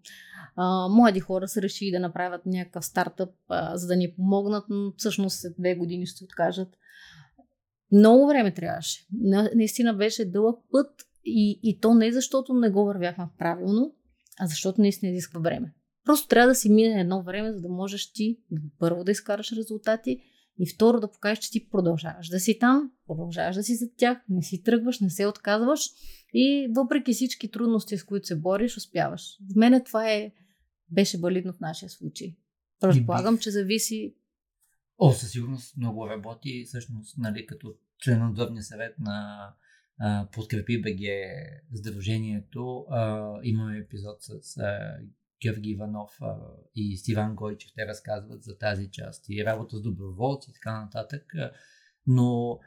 [0.56, 4.92] а, млади хора са решили да направят някакъв стартъп, а, за да ни помогнат, но
[4.96, 6.68] всъщност след две години ще откажат.
[7.92, 9.06] Много време трябваше.
[9.12, 10.90] На, наистина беше дълъг път
[11.24, 13.94] и, и то не защото не го вървяхме правилно,
[14.40, 15.74] а защото наистина изисква време.
[16.04, 18.38] Просто трябва да си мине едно време, за да можеш ти
[18.78, 20.18] първо да изкараш резултати,
[20.58, 24.18] и второ да покажеш, че ти продължаваш да си там, продължаваш да си зад тях,
[24.28, 25.80] не си тръгваш, не се отказваш
[26.34, 29.38] и въпреки всички трудности, с които се бориш, успяваш.
[29.52, 30.32] В мене това е,
[30.90, 32.36] беше валидно в нашия случай.
[32.80, 34.14] Предполагам, че зависи.
[34.98, 36.64] О, със сигурност много работи.
[36.66, 37.74] Всъщност, нали, като
[38.04, 39.48] член на Дървния съвет на
[39.98, 41.00] а, Подкрепи БГ
[41.74, 44.96] Сдружението, а, имаме епизод с а,
[45.42, 46.36] Георги Иванов а,
[46.74, 51.34] и Стиван Гойчев, те разказват за тази част и работа с доброволци и така нататък.
[51.34, 51.50] А,
[52.06, 52.58] но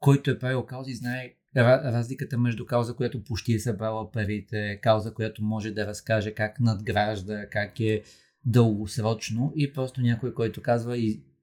[0.00, 5.44] който е правил каузи, знае разликата между кауза, която почти е събрала парите, кауза, която
[5.44, 8.02] може да разкаже как надгражда, как е
[8.44, 10.96] дългосрочно и просто някой, който казва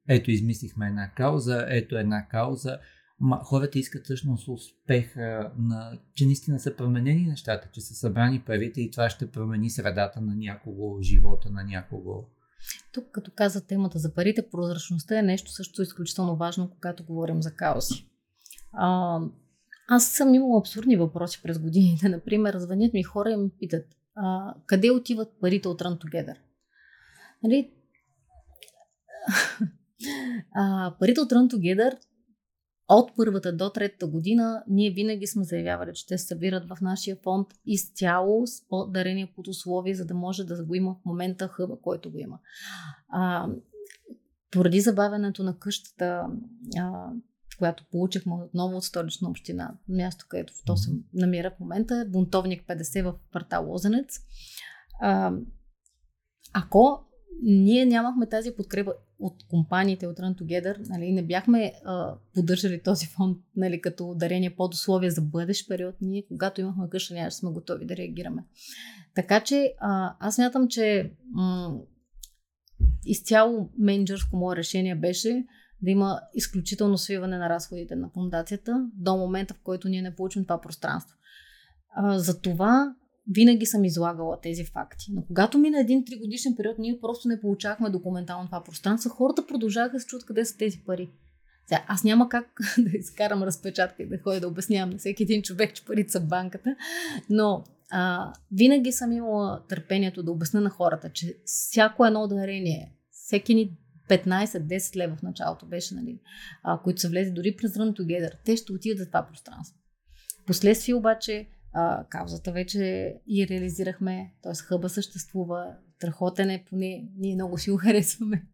[0.08, 2.80] ето измислихме една кауза, ето една кауза,
[3.44, 8.92] хората искат всъщност успеха, на, че наистина са променени нещата, че са събрани парите и
[8.92, 12.26] това ще промени средата на някого, живота на някого.
[12.94, 17.56] Тук, като каза темата за парите, прозрачността е нещо също изключително важно, когато говорим за
[17.56, 18.10] каузи.
[18.74, 19.20] А,
[19.90, 22.10] аз съм имала абсурдни въпроси през годините.
[22.10, 23.86] Например, звънят ми хора и ме питат,
[24.16, 26.36] а, къде отиват парите от Run Together?
[27.44, 27.72] Нали?
[30.56, 31.98] а, парите от Run Together
[32.88, 37.18] от първата до третата година ние винаги сме заявявали, че те се събират в нашия
[37.24, 41.76] фонд изцяло с дарение под условие, за да може да го има в момента хъба,
[41.82, 42.40] който го има.
[43.10, 43.48] А,
[44.52, 46.26] поради забавянето на къщата,
[46.78, 47.10] а,
[47.58, 52.68] която получихме отново от столична община, място, където то се намира в момента, е бунтовник
[52.68, 54.20] 50 в квартал Лозенец.
[55.02, 55.34] А,
[56.54, 57.06] ако
[57.42, 63.06] ние нямахме тази подкрепа от компаниите от Run Together, нали, не бяхме а, поддържали този
[63.06, 67.52] фонд нали, като дарение под условия за бъдещ период, ние когато имахме къща, нямаше сме
[67.52, 68.44] готови да реагираме.
[69.16, 71.78] Така че а, аз мятам, че м-
[73.06, 75.46] изцяло менеджерско мое решение беше
[75.82, 80.44] да има изключително свиване на разходите на фундацията до момента, в който ние не получим
[80.44, 81.18] това пространство.
[81.96, 82.96] А, за това
[83.32, 85.06] винаги съм излагала тези факти.
[85.14, 89.94] Но когато мина един тригодишен период, ние просто не получахме документално това пространство, хората продължаваха
[89.94, 91.10] да се чуят къде са тези пари.
[91.68, 95.42] Сега, аз няма как да изкарам разпечатка и да ходя да обяснявам на всеки един
[95.42, 96.76] човек, че парите са в банката,
[97.30, 103.56] но а, винаги съм имала търпението да обясня на хората, че всяко едно дарение, всеки
[103.56, 103.78] ни
[104.10, 106.20] 15-10 лева в началото беше, нали,
[106.64, 109.78] а, които са влезли дори през Run Together, те ще отидат за това пространство.
[110.46, 114.54] Последствие обаче а, каузата вече и реализирахме, т.е.
[114.56, 118.46] хъба съществува, страхотен е, поне ние много си го харесваме.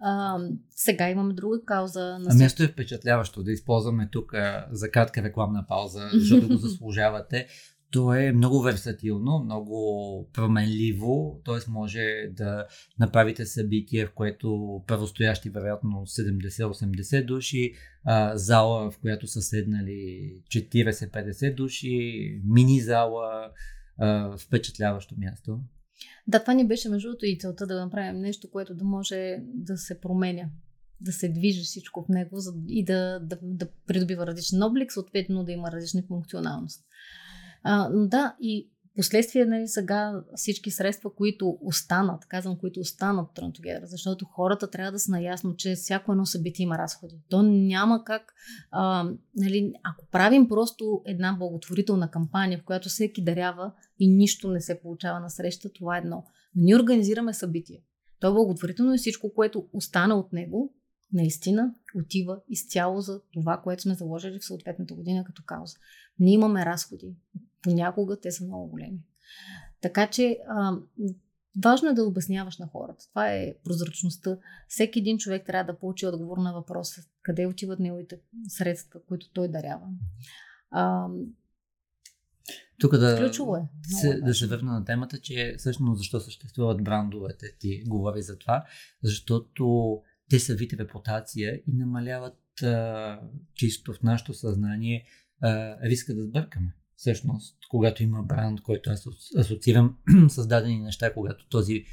[0.00, 0.38] А,
[0.70, 2.00] сега имаме друга кауза.
[2.00, 4.32] На а място е впечатляващо да използваме тук
[4.70, 7.46] за кратка рекламна пауза, защото го заслужавате.
[7.92, 11.70] То е много версатилно, много променливо, т.е.
[11.70, 12.66] може да
[12.98, 17.72] направите събитие, в което първостоящи вероятно 70-80 души,
[18.04, 23.50] а, зала, в която са седнали 40-50 души, мини зала,
[24.38, 25.60] впечатляващо място.
[26.26, 29.76] Да, това ни беше между другото и целта да направим нещо, което да може да
[29.76, 30.50] се променя,
[31.00, 35.52] да се движи всичко в него и да, да, да придобива различен облик, съответно да
[35.52, 36.84] има различна функционалност.
[37.62, 44.24] А, да, и Последствие, нали, сега всички средства, които останат, казвам, които останат от защото
[44.24, 47.20] хората трябва да са наясно, че всяко едно събитие има разходи.
[47.28, 48.34] То няма как,
[48.70, 54.60] а, нали, ако правим просто една благотворителна кампания, в която всеки дарява и нищо не
[54.60, 56.24] се получава на среща, това е едно.
[56.54, 57.82] Но ние организираме събитие.
[58.20, 60.74] То е благотворително и всичко, което остана от него,
[61.12, 65.76] наистина отива изцяло за това, което сме заложили в съответната година като кауза.
[66.18, 67.16] Ние имаме разходи.
[67.68, 68.98] Понякога те са много големи.
[69.80, 70.76] Така че а,
[71.64, 73.04] важно е да обясняваш на хората.
[73.10, 74.38] Това е прозрачността.
[74.68, 79.48] Всеки един човек трябва да получи отговор на въпроса къде отиват неговите средства, които той
[79.48, 79.86] дарява.
[80.70, 81.08] А,
[82.78, 83.32] тук да, е.
[83.82, 88.64] се, да се върна на темата, че всъщност защо съществуват брандовете, ти говори за това,
[89.02, 93.20] защото те са вид репутация и намаляват а,
[93.54, 95.04] чисто в нашето съзнание
[95.40, 96.74] а, риска да сбъркаме.
[96.98, 99.04] Всъщност, когато има бранд, който аз
[99.38, 99.96] асоциирам
[100.28, 101.84] с дадени неща, когато този,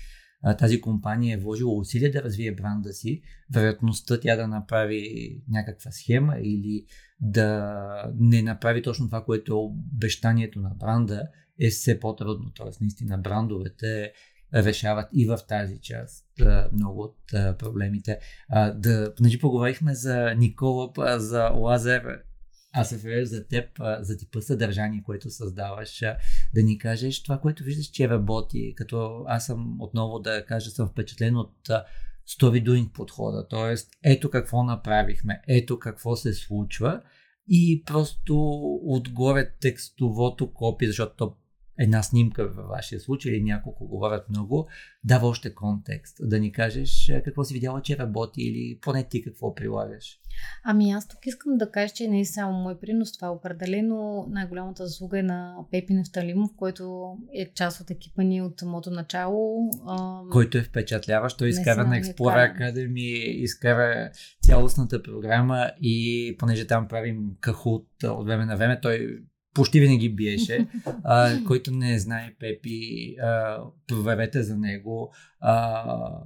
[0.57, 3.21] тази компания е вложила усилия да развие бранда си,
[3.53, 5.03] вероятността тя да направи
[5.49, 6.85] някаква схема или
[7.19, 11.27] да не направи точно това, което е обещанието на бранда,
[11.59, 12.51] е все по-трудно.
[12.55, 14.11] Тоест, наистина, брандовете
[14.53, 16.25] решават и в тази част
[16.73, 17.17] много от
[17.57, 18.19] проблемите.
[18.75, 22.03] Да, понеже поговорихме за Никола, за Лазер,
[22.75, 23.69] аз се веря за теб,
[23.99, 25.99] за типа съдържание, което създаваш,
[26.53, 30.87] да ни кажеш това, което виждаш, че работи, като аз съм отново да кажа, съм
[30.87, 31.69] впечатлен от
[32.29, 33.75] story doing подхода, т.е.
[34.03, 37.01] ето какво направихме, ето какво се случва
[37.49, 38.35] и просто
[38.83, 41.35] отгоре текстовото копи, защото то
[41.79, 44.67] една снимка във вашия случай или няколко говорят много,
[45.03, 46.17] дава още контекст.
[46.21, 50.19] Да ни кажеш какво си видяла, че работи или поне ти какво прилагаш.
[50.63, 53.13] Ами аз тук искам да кажа, че не е само мой принос.
[53.13, 58.41] Това е определено най-голямата заслуга е на Пепи Нефталимов, който е част от екипа ни
[58.41, 59.69] от самото начало.
[60.31, 61.37] Който е впечатляващ.
[61.37, 64.11] Той изкара на Explorer Academy, изкара
[64.41, 69.23] цялостната програма и понеже там правим кахут от време на време, той
[69.55, 70.67] почти винаги биеше.
[71.03, 75.13] А, който не знае Пепи, а, проверете за него.
[75.39, 76.23] А,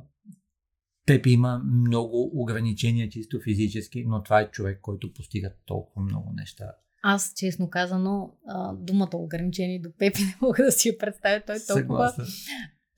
[1.06, 6.66] Пепи има много ограничения чисто физически, но това е човек, който постига толкова много неща.
[7.02, 8.34] Аз, честно казано,
[8.74, 11.42] думата ограничение до Пепи не мога да си я представя.
[11.46, 12.14] Той е толкова,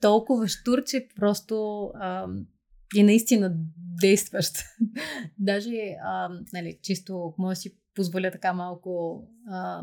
[0.00, 2.26] толкова штур, че просто а,
[2.98, 3.52] е наистина
[4.00, 4.56] действащ.
[5.38, 9.82] Даже, а, нали, чисто, може да си позволя така малко а,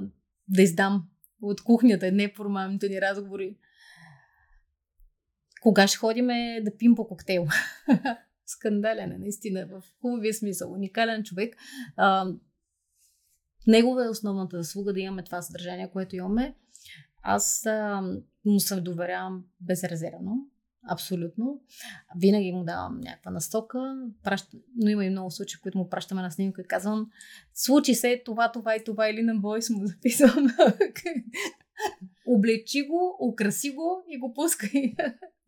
[0.50, 1.08] да издам
[1.42, 3.58] от кухнята, неформалните ни разговори.
[5.62, 7.48] Кога ще ходиме да пим по коктейл?
[8.46, 10.72] Скандален е, наистина, в хубавия смисъл.
[10.72, 11.56] Уникален човек.
[11.96, 12.28] А,
[13.68, 16.56] негова е основната заслуга да имаме това съдържание, което имаме.
[17.22, 18.02] Аз а,
[18.46, 20.50] му се доверявам безрезервно.
[20.88, 21.62] Абсолютно.
[22.18, 26.32] Винаги му давам някаква насока, праща, но има и много случаи, които му пращаме на
[26.32, 27.12] снимка и казвам,
[27.54, 30.48] случи се това, това и това или на бойс му записвам.
[32.28, 34.96] Облечи го, украси го и го пускай.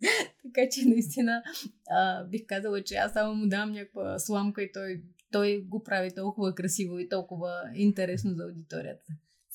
[0.44, 1.44] така че наистина
[1.90, 5.02] а, бих казала, че аз само му давам някаква сламка и той,
[5.32, 9.06] той го прави толкова красиво и толкова интересно за аудиторията.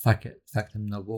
[0.03, 1.17] Факт е, факт е много,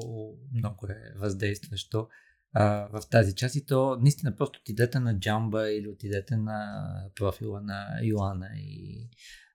[0.54, 2.08] много е въздействащо
[2.54, 6.84] а, в тази част и то наистина просто отидете на джамба или отидете на
[7.16, 9.10] профила на Йоана и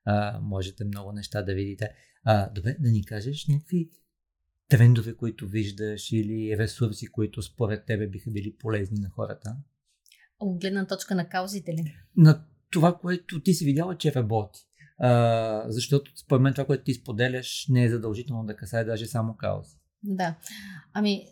[0.05, 1.90] а, можете много неща да видите.
[2.24, 3.90] А, добре, да ни кажеш някакви
[4.68, 9.57] трендове, които виждаш или ресурси, които според тебе биха били полезни на хората?
[10.38, 11.95] От гледна точка на каузите ли?
[12.16, 14.61] На това, което ти си видяла, че работи.
[14.99, 19.36] А, защото според мен това, което ти споделяш, не е задължително да касае даже само
[19.36, 19.76] каузи.
[20.03, 20.36] Да.
[20.92, 21.26] Ами,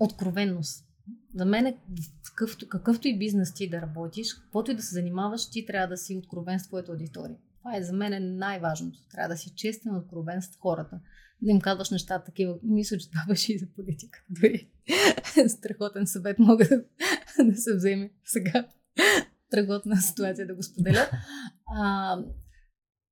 [0.00, 0.86] откровенност.
[1.34, 1.78] За мен е
[2.24, 5.96] какъвто, какъвто и бизнес ти да работиш, каквото и да се занимаваш, ти трябва да
[5.96, 7.36] си откровен с твоята аудитория.
[7.58, 8.98] Това е за мен е най-важното.
[9.10, 11.00] Трябва да си честен, откровен с хората.
[11.42, 12.58] Да им казваш неща такива.
[12.62, 14.24] Мисля, че това беше и за политика.
[14.30, 14.70] Дори
[15.48, 16.84] страхотен съвет мога да,
[17.44, 18.68] да се вземе сега.
[19.46, 21.06] Страхотна ситуация да го споделя.
[21.76, 22.16] А,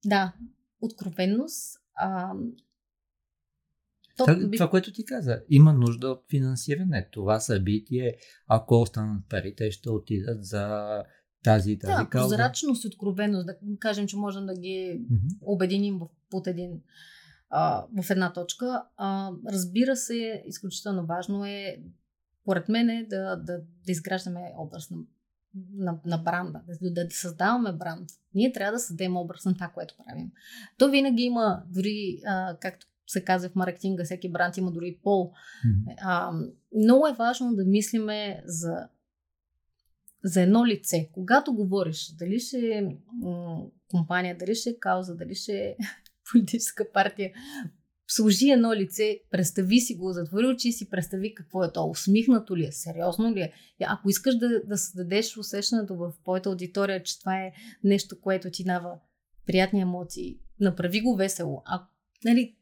[0.05, 0.33] да,
[0.81, 1.79] откровенност.
[1.95, 2.33] А,
[4.19, 7.09] това, това, което ти каза, има нужда от финансиране.
[7.13, 8.17] Това събитие,
[8.47, 10.89] ако останат пари, те ще отидат за
[11.45, 12.29] тази тази да, кауза.
[12.29, 15.39] прозрачност и откровеност, да кажем, че можем да ги mm-hmm.
[15.41, 16.81] обединим в, под един,
[17.51, 18.83] а, в една точка.
[18.97, 21.77] А, разбира се, изключително важно е,
[22.45, 24.99] поред мен, е да, да, да изграждаме образ на,
[25.75, 28.09] на, на бранда, да, да, да създаваме бранд.
[28.35, 30.31] Ние трябва да създадем образ на това, което правим.
[30.79, 35.33] То винаги има, дори, а, както се казва в маркетинга, всеки бранд има дори пол.
[35.33, 35.95] Mm-hmm.
[36.01, 36.33] А,
[36.77, 38.89] много е важно да мислиме за
[40.25, 41.09] за едно лице.
[41.13, 42.97] Когато говориш, дали ще е
[43.91, 45.77] компания, дали ще е кауза, дали ще е
[46.33, 47.33] политическа партия,
[48.09, 52.65] служи едно лице, представи си го, затвори очи си, представи какво е то, усмихнато ли
[52.65, 53.53] е, сериозно ли е.
[53.87, 57.53] Ако искаш да, да създадеш усещането в твоята аудитория, че това е
[57.85, 58.99] нещо, което ти дава
[59.47, 61.63] приятни емоции, направи го весело.
[61.65, 61.87] А,
[62.25, 62.57] нали,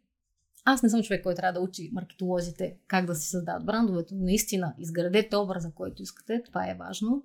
[0.68, 4.14] аз не съм човек, който трябва да учи маркетолозите как да си създават брандовете.
[4.14, 6.42] Наистина, изградете образа, който искате.
[6.46, 7.24] Това е важно.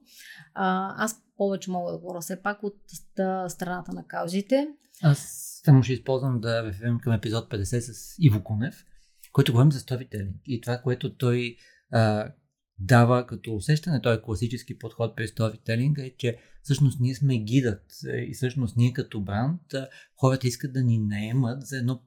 [0.53, 2.77] А, аз повече мога да говоря все пак от
[3.47, 4.67] страната на каузите.
[5.03, 5.19] Аз
[5.65, 8.85] само ще използвам да реферирам към епизод 50 с Иво Кунев,
[9.31, 10.33] който говорим за storytelling.
[10.45, 11.55] И това, което той
[11.91, 12.31] а,
[12.79, 17.85] дава като усещане, той е класически подход при storytelling, е, че всъщност ние сме гидът
[18.27, 19.61] и всъщност ние като бранд,
[20.15, 22.01] хората искат да ни наемат за едно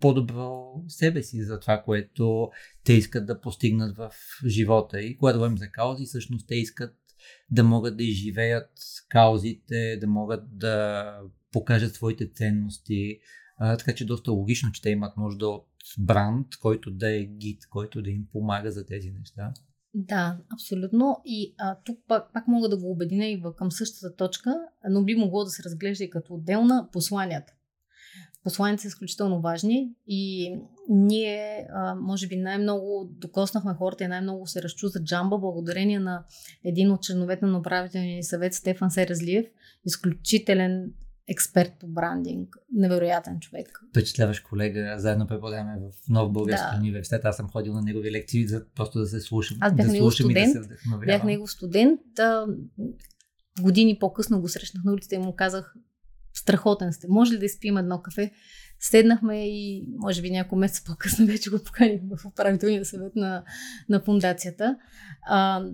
[0.00, 2.50] по-добро себе си за това, което
[2.84, 4.10] те искат да постигнат в
[4.46, 5.00] живота.
[5.00, 6.94] И когато говорим за каузи, всъщност те искат
[7.50, 8.70] да могат да изживеят
[9.08, 11.04] каузите, да могат да
[11.52, 13.18] покажат своите ценности.
[13.58, 15.66] А, така че доста логично, че те имат нужда от
[15.98, 19.52] бранд, който да е гид, който да им помага за тези неща.
[19.94, 21.20] Да, абсолютно.
[21.24, 24.54] И а, тук пак, пак мога да го обединя и към същата точка,
[24.90, 27.52] но би могло да се разглежда и като отделна посланията
[28.46, 30.54] посланици са изключително важни и
[30.88, 36.24] ние, а, може би, най-много докоснахме хората и най-много се разчу за джамба, благодарение на
[36.64, 39.46] един от членовете на управителния съвет, Стефан Серезлиев,
[39.84, 40.92] изключителен
[41.28, 43.80] експерт по брандинг, невероятен човек.
[43.90, 46.78] Впечатляваш колега, заедно преподаваме в Нов Български да.
[46.78, 47.24] университет.
[47.24, 49.58] Аз съм ходил на негови лекции, за просто да се слушам.
[49.60, 50.54] Аз бях да негов студент.
[50.90, 52.18] Да бях негов студент.
[52.18, 52.46] А,
[53.60, 55.74] години по-късно го срещнах на улицата и му казах,
[56.38, 57.06] страхотен сте.
[57.10, 58.32] Може ли да изпием едно кафе?
[58.80, 63.44] Седнахме и може би няколко месеца по-късно вече го поканих в управителния съвет на,
[63.88, 64.76] на фундацията.
[65.28, 65.64] А,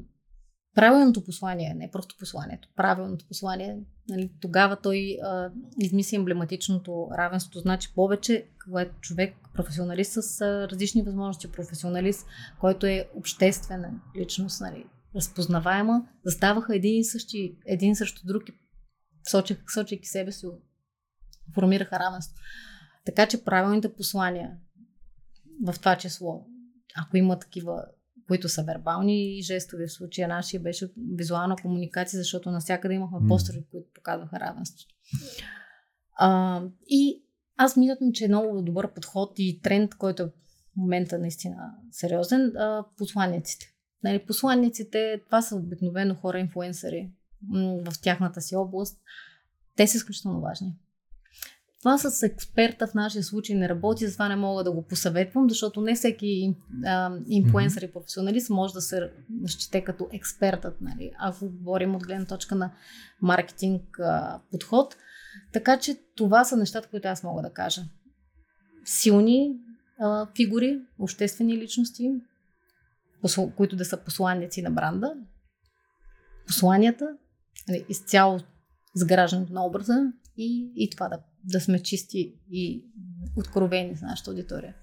[0.75, 5.51] правилното послание, не просто посланието, правилното послание, нали, тогава той а,
[5.81, 10.41] измисли емблематичното равенство, значи повече, когато човек, професионалист с
[10.73, 12.27] различни възможности, професионалист,
[12.61, 14.85] който е обществена личност, нали,
[15.17, 18.53] разпознаваема, заставаха един и същи, един срещу друг и
[19.31, 20.47] сочех, сочейки себе си,
[21.55, 22.37] формираха равенство.
[23.05, 24.57] Така че правилните послания
[25.65, 26.47] в това число,
[26.97, 27.85] ако има такива,
[28.29, 33.29] които са вербални и жестови, в случая нашия беше визуална комуникация, защото навсякъде имахме mm.
[33.29, 34.95] постери, които показваха равенството.
[36.19, 37.25] А, и
[37.57, 40.33] аз мислям, че е много добър подход и тренд, който е в
[40.77, 43.67] момента наистина сериозен, а, посланиците.
[44.05, 47.11] Нали, посланниците, това са обикновено хора, инфуенсъри,
[47.85, 48.99] в тяхната си област,
[49.77, 50.77] те са изключително важни.
[51.83, 55.81] Това с експерта в нашия случай не работи, затова не мога да го посъветвам, защото
[55.81, 59.11] не всеки а, инфуенсър и професионалист може да се
[59.47, 62.73] счете като експертът, нали, ако говорим от гледна точка на
[63.23, 64.97] маркетинг а, подход.
[65.53, 67.83] Така че това са нещата, които аз мога да кажа.
[68.85, 69.57] Силни
[70.01, 72.13] а, фигури, обществени личности,
[73.21, 73.47] посл...
[73.57, 75.15] които да са посланници на бранда,
[76.47, 77.17] посланията,
[77.89, 78.41] изцяло
[78.97, 82.85] изграждането на образа и, и това да, да сме чисти и
[83.37, 84.75] откровени с нашата аудитория.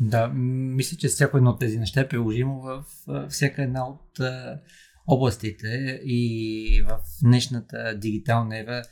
[0.00, 2.84] Да, мисля, че всяко едно от тези неща е приложимо в
[3.28, 4.20] всяка една от
[5.06, 8.82] областите и в днешната дигитална ера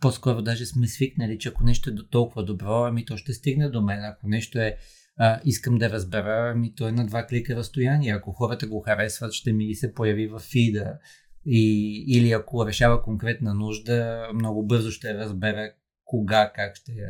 [0.00, 3.68] по-скоро даже сме свикнали, че ако нещо е до толкова добро, ами то ще стигне
[3.68, 4.04] до мен.
[4.04, 4.76] Ако нещо е
[5.16, 8.12] а, искам да разбера, ами то е на два клика разстояние.
[8.12, 10.98] Ако хората го харесват, ще ми се появи в фида.
[11.46, 15.72] И, или ако решава конкретна нужда, много бързо ще разбера
[16.04, 17.08] кога, как ще я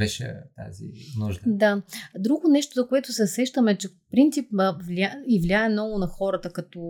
[0.00, 1.42] реша тази нужда.
[1.46, 1.82] Да.
[2.18, 4.50] Друго нещо, за което се сещаме, че принцип
[4.86, 5.22] влия...
[5.28, 6.80] и влияе много на хората, като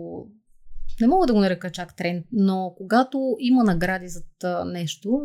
[1.01, 4.21] не мога да го нарека чак тренд, но когато има награди за
[4.65, 5.21] нещо,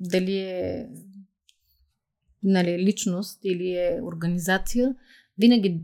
[0.00, 0.88] дали е
[2.42, 4.94] нали, личност или е организация,
[5.38, 5.82] винаги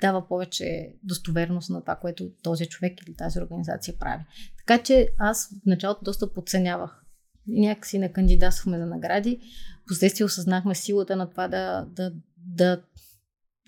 [0.00, 4.24] дава повече достоверност на това, което този човек или тази организация прави.
[4.58, 7.02] Така че аз в началото доста подценявах.
[7.46, 9.40] Някакси не кандидатствахме за награди.
[9.88, 12.82] Последствие осъзнахме силата на това да, да, да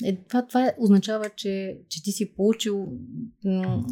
[0.05, 2.93] е, това, това означава, че, че ти си получил
[3.45, 3.85] м-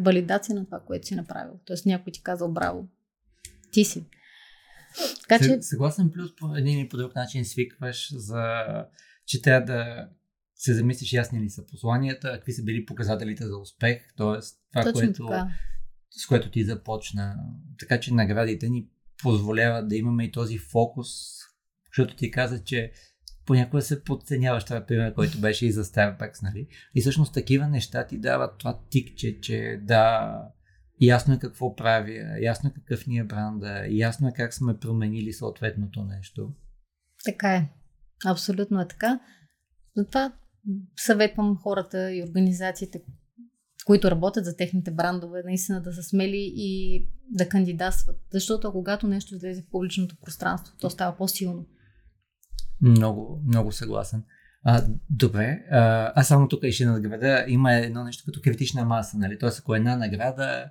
[0.00, 1.52] валидация на това, което си направил.
[1.64, 2.88] Тоест някой ти казал браво.
[3.72, 4.04] Ти си.
[5.20, 5.62] Така, че...
[5.62, 8.64] Съгласен плюс по един или по друг начин свикваш за
[9.26, 10.08] че трябва да
[10.60, 14.16] се замислиш ясни ли са посланията, какви са били показателите за успех, т.е.
[14.16, 15.48] това, Точно което, така.
[16.10, 17.36] с което ти започна.
[17.78, 18.88] Така че наградите ни
[19.22, 21.08] позволяват да имаме и този фокус,
[21.90, 22.92] защото ти каза, че
[23.46, 26.68] понякога се подценяваш това пример, който беше и за Starbucks, нали?
[26.94, 30.32] И всъщност такива неща ти дават това тикче, че да,
[31.00, 35.32] ясно е какво правя, ясно е какъв ни е бранда, ясно е как сме променили
[35.32, 36.52] съответното нещо.
[37.24, 37.68] Така е.
[38.26, 39.20] Абсолютно е така.
[39.96, 40.32] Затова
[40.96, 43.02] съветвам хората и организациите,
[43.86, 48.16] които работят за техните брандове, наистина да са смели и да кандидатстват.
[48.32, 51.66] Защото когато нещо излезе в публичното пространство, то става по-силно.
[52.80, 54.24] Много, много съгласен.
[54.64, 57.44] А, добре, а, аз само тук ще надграда.
[57.48, 59.38] Има едно нещо като критична маса, нали?
[59.38, 60.70] Тоест, ако една награда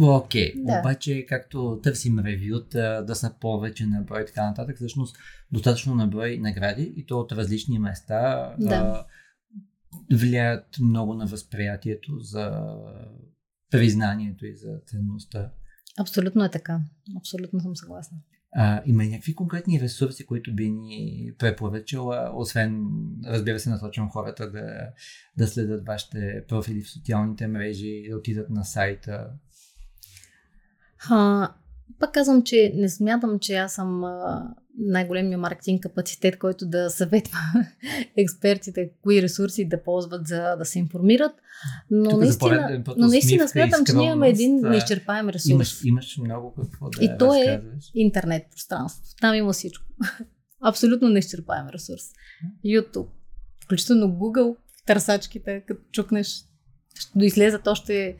[0.00, 0.64] Окей, okay.
[0.64, 0.80] да.
[0.80, 5.16] обаче както търсим ревюта, да са повече на брой и така нататък, всъщност
[5.52, 8.74] достатъчно на брой награди и то от различни места да.
[8.74, 9.06] а,
[10.16, 12.74] влияят много на възприятието за
[13.70, 15.50] признанието и за ценността.
[15.98, 16.80] Абсолютно е така.
[17.16, 18.18] Абсолютно съм съгласна.
[18.56, 22.86] А, има някакви конкретни ресурси, които би ни препоръчала, освен,
[23.26, 24.88] разбира се, насочвам хората да,
[25.38, 29.30] да следят вашите профили в социалните мрежи, да отидат на сайта,
[31.10, 31.48] а,
[31.98, 34.04] пак казвам, че не смятам, че аз съм
[34.78, 37.38] най-големия маркетинг капацитет, който да съветва
[38.16, 41.32] експертите кои ресурси да ползват за да се информират.
[41.90, 45.50] Но Тук наистина, но наистина смятам, че ние имаме един неизчерпаем ресурс.
[45.50, 47.62] Имаш, имаш много какво да И то е
[47.94, 49.02] интернет пространство.
[49.20, 49.84] Там има всичко.
[50.60, 52.02] Абсолютно неизчерпаем ресурс.
[52.66, 53.08] YouTube,
[53.64, 56.44] включително Google, търсачките, като чукнеш,
[56.98, 58.16] ще излезат още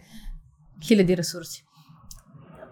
[0.83, 1.64] хиляди ресурси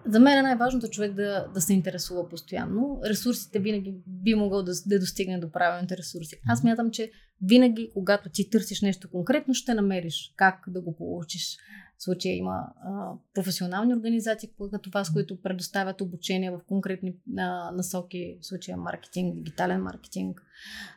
[0.05, 2.99] за мен е най-важното човек да, да се интересува постоянно.
[3.05, 6.41] Ресурсите винаги би могъл да, да достигне до правилните ресурси.
[6.47, 11.57] Аз мятам, че винаги, когато ти търсиш нещо конкретно, ще намериш как да го получиш.
[11.97, 18.37] В случая има а, професионални организации, като вас, които предоставят обучение в конкретни а, насоки,
[18.41, 20.41] в случая маркетинг, дигитален маркетинг,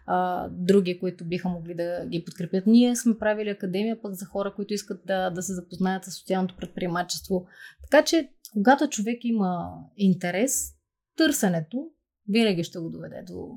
[0.07, 2.67] а, други, които биха могли да ги подкрепят.
[2.67, 6.57] Ние сме правили академия пък за хора, които искат да, да се запознаят с социалното
[6.57, 7.47] предприемачество.
[7.91, 10.75] Така че когато човек има интерес,
[11.17, 11.91] търсенето
[12.29, 13.49] винаги ще го доведе до,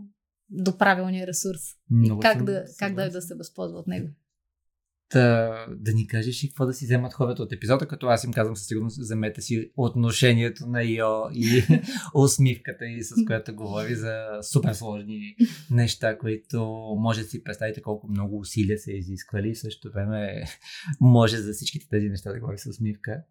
[0.49, 1.61] до правилния ресурс.
[1.89, 4.09] Много и как, да, как да, да се възползва от него.
[5.13, 8.33] Да, да ни кажеш и какво да си вземат хората от епизода, като аз им
[8.33, 11.63] казвам със сигурност, вземете си отношението на Йо и
[12.15, 15.35] усмивката и с която говори за супер сложни
[15.71, 16.63] неща, които
[16.99, 20.43] може да си представите колко много усилия са изисквали и също време
[21.01, 23.23] може за всичките тези неща да говори с усмивка.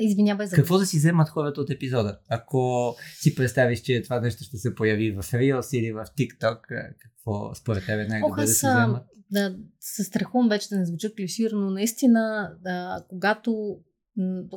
[0.00, 2.18] Извинявай за Какво да си вземат хората от епизода?
[2.28, 6.60] Ако си представиш, че това нещо ще се появи в Reels или в TikTok,
[6.98, 9.02] какво според тебе най-добре да си вземат?
[9.30, 11.70] Да, се страхувам вече да не звуча клиширано.
[11.70, 13.78] Наистина, да, когато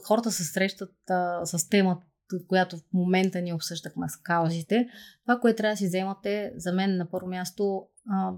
[0.03, 2.05] хората се срещат а, с темата,
[2.47, 4.87] която в момента ни обсъждахме с каузите,
[5.23, 8.33] това, което трябва да си вземате, за мен на първо място а,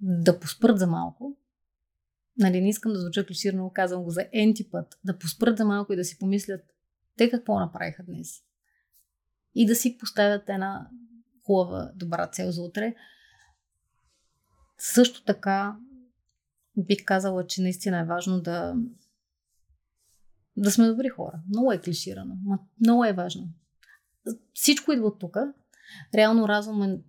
[0.00, 1.36] да поспрат за малко,
[2.40, 5.92] нали, не искам да звуча клиширано, казвам го за енти път, да поспрат за малко
[5.92, 6.60] и да си помислят
[7.16, 8.28] те какво направиха днес.
[9.54, 10.88] И да си поставят една
[11.46, 12.94] хубава, добра цел за утре.
[14.78, 15.76] Също така
[16.76, 18.74] бих казала, че наистина е важно да
[20.56, 21.40] да сме добри хора.
[21.48, 23.48] Много е клиширано, но много е важно.
[24.54, 25.36] Всичко идва от тук.
[26.14, 27.00] Реално разум е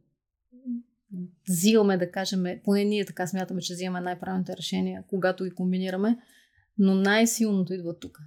[1.50, 6.18] взимаме, да кажем, поне ние така смятаме, че взимаме най-правилните решения, когато ги комбинираме,
[6.78, 8.20] но най-силното идва тук.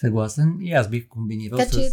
[0.00, 1.74] Съгласен и аз бих комбинирал така, с...
[1.74, 1.88] Че,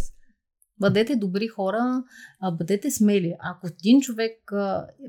[0.78, 2.04] бъдете добри хора,
[2.40, 3.34] а бъдете смели.
[3.38, 4.52] Ако един човек,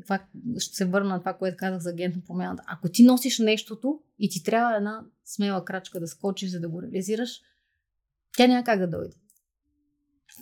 [0.03, 0.25] това,
[0.57, 3.99] ще се върна на това, което казах за агент на промяната, ако ти носиш нещото
[4.19, 7.41] и ти трябва една смела крачка да скочиш, за да го реализираш,
[8.37, 9.15] тя няма как да дойде.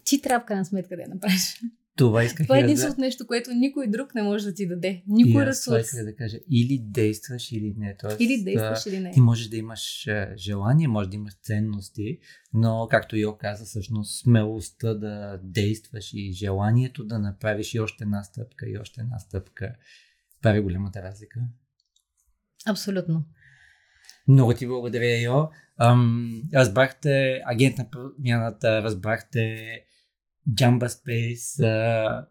[0.03, 1.61] ти трябва в крайна сметка да я направиш.
[1.97, 2.65] Това исках Това е аз да...
[2.65, 5.03] единственото нещо, което никой друг не може да ти даде.
[5.07, 5.88] Никой и аз това ресурс.
[5.88, 6.38] исках да кажа.
[6.51, 7.97] Или действаш, или не.
[7.97, 9.11] Тоест, Или действаш, или не.
[9.11, 12.19] Ти можеш да имаш е, желание, може да имаш ценности,
[12.53, 18.23] но както Йо каза, всъщност смелостта да действаш и желанието да направиш и още една
[18.23, 19.76] стъпка и още една стъпка
[20.41, 21.39] прави голямата разлика.
[22.65, 23.26] Абсолютно.
[24.27, 25.47] Много ти благодаря, Йо.
[25.77, 29.55] Ам, разбрахте агент на промяната, разбрахте
[30.49, 32.27] Jamba Space, а,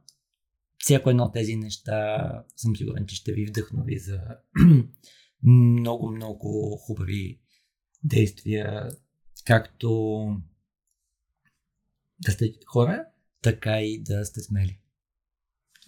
[0.78, 4.20] всяко едно от тези неща съм сигурен, че ще ви вдъхнови за
[5.42, 7.40] много, много хубави
[8.04, 8.88] действия,
[9.44, 10.26] както
[12.24, 13.04] да сте хора,
[13.42, 14.78] така и да сте смели.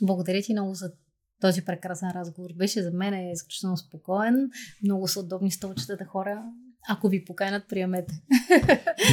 [0.02, 0.92] Благодаря ти много за
[1.40, 2.50] този прекрасен разговор.
[2.54, 4.50] Беше за мен е изключително спокоен.
[4.84, 6.44] Много са удобни столчетата хора.
[6.88, 8.14] Ако ви поканят, приемете.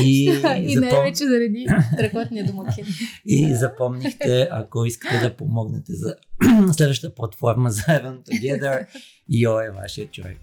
[0.04, 0.24] И,
[0.58, 0.90] и запом...
[0.90, 2.86] най-вече заради страхотния домакин.
[3.26, 6.16] и запомнихте, ако искате да помогнете за
[6.74, 8.86] следващата платформа за Event Together,
[9.30, 10.38] Йо е вашия човек.